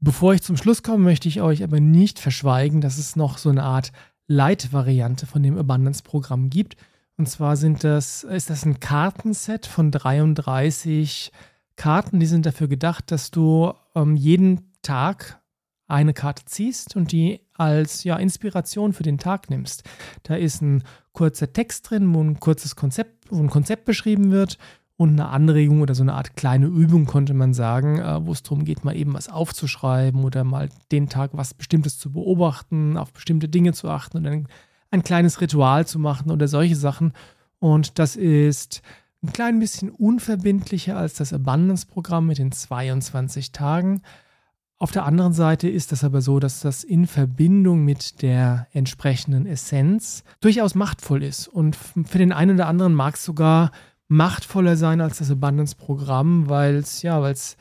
Bevor 0.01 0.35
ich 0.35 0.43
zum 0.43 0.57
Schluss 0.57 0.83
komme, 0.83 1.05
möchte 1.05 1.29
ich 1.29 1.41
euch 1.41 1.63
aber 1.63 1.81
nicht 1.81 2.19
verschweigen, 2.19 2.81
dass 2.81 2.99
es 2.99 3.17
noch 3.17 3.39
so 3.39 3.49
eine 3.49 3.63
Art 3.63 3.93
Light-Variante 4.29 5.27
von 5.27 5.43
dem 5.43 5.57
Abundance-Programm 5.57 6.51
gibt. 6.51 6.77
Und 7.17 7.29
zwar 7.29 7.57
sind 7.57 7.83
das, 7.83 8.25
ist 8.25 8.51
das 8.51 8.67
ein 8.67 8.81
Kartenset 8.81 9.67
von 9.67 9.91
33 9.91 11.33
Karten, 11.77 12.21
die 12.21 12.27
sind 12.27 12.47
dafür 12.47 12.69
gedacht, 12.69 13.11
dass 13.11 13.31
du 13.31 13.73
ähm, 13.95 14.17
jeden 14.17 14.73
Tag 14.83 15.41
eine 15.89 16.15
Karte 16.15 16.45
ziehst 16.45 16.97
und 16.97 17.13
die 17.13 17.41
als 17.55 18.05
ja, 18.05 18.17
Inspiration 18.17 18.93
für 18.93 19.03
den 19.03 19.19
Tag 19.19 19.51
nimmst. 19.51 19.85
Da 20.25 20.35
ist 20.35 20.63
ein 20.63 20.83
kurzer 21.13 21.53
Text 21.53 21.91
drin, 21.91 22.13
wo 22.15 22.23
ein 22.23 22.41
kurzes 22.41 22.77
Konzept, 22.77 23.31
wo 23.31 23.41
ein 23.41 23.51
Konzept 23.51 23.85
beschrieben 23.85 24.31
wird 24.31 24.59
und 24.97 25.11
eine 25.11 25.29
Anregung 25.29 25.83
oder 25.83 25.95
so 25.95 26.03
eine 26.03 26.15
Art 26.15 26.37
kleine 26.37 26.67
Übung, 26.67 27.07
konnte 27.07 27.35
man 27.35 27.55
sagen, 27.55 27.99
äh, 27.99 28.27
wo 28.27 28.33
es 28.33 28.43
darum 28.43 28.65
geht, 28.65 28.85
mal 28.85 28.97
eben 28.97 29.15
was 29.15 29.29
aufzuschreiben 29.29 30.25
oder 30.25 30.45
mal 30.45 30.69
den 30.91 31.09
Tag 31.09 31.31
was 31.35 31.55
Bestimmtes 31.55 31.99
zu 31.99 32.13
beobachten, 32.13 32.97
auf 32.97 33.13
bestimmte 33.13 33.49
Dinge 33.49 33.73
zu 33.73 33.89
achten 33.89 34.19
und 34.19 34.27
ein, 34.27 34.49
ein 34.91 35.03
kleines 35.03 35.41
Ritual 35.41 35.87
zu 35.87 35.99
machen 35.99 36.31
oder 36.31 36.49
solche 36.49 36.77
Sachen. 36.77 37.13
Und 37.59 37.99
das 37.99 38.17
ist 38.17 38.83
ein 39.23 39.33
klein 39.33 39.59
bisschen 39.59 39.91
unverbindlicher 39.91 40.97
als 40.97 41.15
das 41.15 41.33
Abundance-Programm 41.33 42.27
mit 42.27 42.39
den 42.39 42.53
22 42.53 43.53
Tagen. 43.53 44.03
Auf 44.79 44.91
der 44.91 45.07
anderen 45.07 45.33
Seite 45.33 45.69
ist 45.69 45.91
das 45.93 46.05
aber 46.05 46.21
so, 46.21 46.39
dass 46.39 46.61
das 46.61 46.85
in 46.85 47.07
Verbindung 47.07 47.85
mit 47.85 48.21
der 48.21 48.67
entsprechenden 48.73 49.47
Essenz 49.47 50.23
durchaus 50.41 50.75
machtvoll 50.75 51.23
ist. 51.23 51.49
Und 51.49 51.77
für 51.77 52.19
den 52.19 52.33
einen 52.33 52.57
oder 52.57 52.67
anderen 52.67 52.93
mag 52.93 53.15
es 53.15 53.25
sogar 53.25 53.71
machtvoller 54.09 54.77
sein 54.77 55.01
als 55.01 55.19
das 55.19 55.31
Abundance-Programm, 55.31 56.49
weil 56.49 56.77
es 56.77 57.03
ja, 57.03 57.27
es 57.29 57.57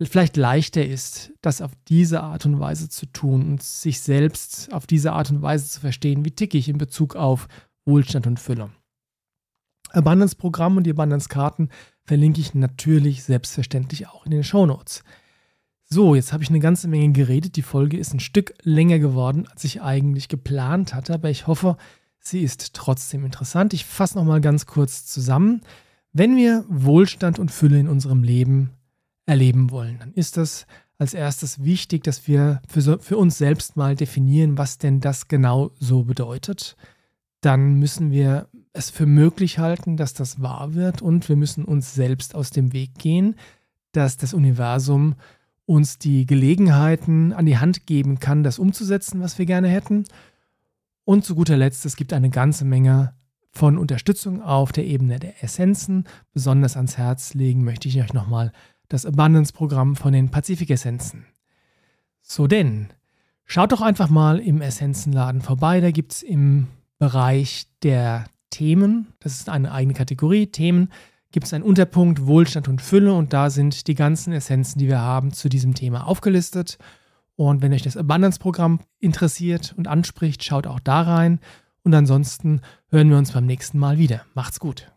vielleicht 0.00 0.36
leichter 0.36 0.84
ist, 0.84 1.32
das 1.42 1.62
auf 1.62 1.72
diese 1.88 2.22
Art 2.22 2.46
und 2.46 2.60
Weise 2.60 2.88
zu 2.88 3.06
tun 3.06 3.42
und 3.42 3.62
sich 3.62 4.00
selbst 4.00 4.72
auf 4.72 4.86
diese 4.86 5.12
Art 5.12 5.30
und 5.30 5.42
Weise 5.42 5.68
zu 5.68 5.80
verstehen, 5.80 6.24
wie 6.24 6.30
ticke 6.30 6.58
ich 6.58 6.68
in 6.68 6.78
Bezug 6.78 7.16
auf 7.16 7.48
Wohlstand 7.84 8.26
und 8.26 8.38
Fülle. 8.40 8.70
Abundance-Programm 9.92 10.76
und 10.76 10.84
die 10.84 10.90
Abundance-Karten 10.90 11.68
verlinke 12.04 12.40
ich 12.40 12.54
natürlich 12.54 13.24
selbstverständlich 13.24 14.08
auch 14.08 14.24
in 14.24 14.32
den 14.32 14.44
Show 14.44 14.66
Notes. 14.66 15.04
So, 15.84 16.14
jetzt 16.14 16.32
habe 16.32 16.42
ich 16.42 16.48
eine 16.48 16.60
ganze 16.60 16.88
Menge 16.88 17.12
geredet. 17.12 17.56
Die 17.56 17.62
Folge 17.62 17.98
ist 17.98 18.14
ein 18.14 18.20
Stück 18.20 18.54
länger 18.62 18.98
geworden, 18.98 19.46
als 19.50 19.64
ich 19.64 19.82
eigentlich 19.82 20.28
geplant 20.28 20.94
hatte, 20.94 21.12
aber 21.12 21.28
ich 21.28 21.46
hoffe, 21.46 21.76
sie 22.18 22.40
ist 22.40 22.72
trotzdem 22.74 23.24
interessant. 23.24 23.74
Ich 23.74 23.84
fasse 23.84 24.16
nochmal 24.16 24.40
ganz 24.40 24.64
kurz 24.66 25.04
zusammen. 25.04 25.60
Wenn 26.12 26.36
wir 26.36 26.64
Wohlstand 26.68 27.38
und 27.38 27.50
Fülle 27.50 27.78
in 27.78 27.88
unserem 27.88 28.22
Leben 28.22 28.70
erleben 29.26 29.70
wollen, 29.70 29.98
dann 29.98 30.12
ist 30.14 30.36
das 30.36 30.66
als 30.98 31.14
erstes 31.14 31.62
wichtig, 31.64 32.04
dass 32.04 32.26
wir 32.26 32.62
für, 32.68 32.98
für 32.98 33.16
uns 33.18 33.36
selbst 33.36 33.76
mal 33.76 33.96
definieren, 33.96 34.56
was 34.56 34.78
denn 34.78 35.00
das 35.00 35.28
genau 35.28 35.72
so 35.78 36.04
bedeutet. 36.04 36.76
Dann 37.40 37.74
müssen 37.74 38.12
wir 38.12 38.48
es 38.72 38.90
für 38.90 39.06
möglich 39.06 39.58
halten, 39.58 39.96
dass 39.96 40.14
das 40.14 40.40
wahr 40.40 40.74
wird 40.74 41.02
und 41.02 41.28
wir 41.28 41.36
müssen 41.36 41.64
uns 41.64 41.94
selbst 41.94 42.34
aus 42.34 42.50
dem 42.50 42.72
Weg 42.72 42.94
gehen, 42.98 43.36
dass 43.92 44.16
das 44.16 44.34
Universum 44.34 45.14
uns 45.66 45.98
die 45.98 46.26
Gelegenheiten 46.26 47.32
an 47.32 47.46
die 47.46 47.58
Hand 47.58 47.86
geben 47.86 48.18
kann, 48.18 48.42
das 48.42 48.58
umzusetzen, 48.58 49.20
was 49.20 49.38
wir 49.38 49.46
gerne 49.46 49.68
hätten. 49.68 50.04
Und 51.04 51.24
zu 51.24 51.34
guter 51.34 51.56
Letzt, 51.56 51.84
es 51.84 51.96
gibt 51.96 52.12
eine 52.12 52.30
ganze 52.30 52.64
Menge 52.64 53.14
von 53.52 53.76
Unterstützung 53.76 54.42
auf 54.42 54.72
der 54.72 54.86
Ebene 54.86 55.18
der 55.18 55.42
Essenzen. 55.42 56.04
Besonders 56.32 56.76
ans 56.76 56.96
Herz 56.96 57.34
legen 57.34 57.64
möchte 57.64 57.88
ich 57.88 58.00
euch 58.00 58.12
nochmal 58.12 58.52
das 58.88 59.06
Abundance-Programm 59.06 59.96
von 59.96 60.12
den 60.12 60.30
Pazifik-Essenzen. 60.30 61.26
So 62.22 62.46
denn, 62.46 62.88
schaut 63.44 63.72
doch 63.72 63.82
einfach 63.82 64.08
mal 64.08 64.38
im 64.38 64.62
Essenzenladen 64.62 65.42
vorbei. 65.42 65.80
Da 65.80 65.90
gibt 65.90 66.12
es 66.12 66.22
im 66.22 66.68
Bereich 66.98 67.66
der 67.82 68.24
Themen, 68.52 69.08
das 69.18 69.32
ist 69.34 69.48
eine 69.48 69.72
eigene 69.72 69.94
Kategorie, 69.94 70.46
Themen, 70.46 70.90
gibt 71.32 71.46
es 71.46 71.54
einen 71.54 71.64
Unterpunkt 71.64 72.26
Wohlstand 72.26 72.68
und 72.68 72.80
Fülle 72.80 73.14
und 73.14 73.32
da 73.32 73.50
sind 73.50 73.88
die 73.88 73.94
ganzen 73.94 74.32
Essenzen, 74.32 74.78
die 74.78 74.86
wir 74.86 75.00
haben, 75.00 75.32
zu 75.32 75.48
diesem 75.48 75.74
Thema 75.74 76.06
aufgelistet. 76.06 76.78
Und 77.34 77.62
wenn 77.62 77.72
euch 77.72 77.82
das 77.82 77.96
Abundance-Programm 77.96 78.80
interessiert 78.98 79.74
und 79.76 79.88
anspricht, 79.88 80.44
schaut 80.44 80.66
auch 80.66 80.78
da 80.78 81.00
rein. 81.00 81.40
Und 81.82 81.94
ansonsten 81.94 82.60
hören 82.90 83.08
wir 83.08 83.16
uns 83.16 83.32
beim 83.32 83.46
nächsten 83.46 83.78
Mal 83.78 83.98
wieder. 83.98 84.22
Macht's 84.34 84.60
gut. 84.60 84.91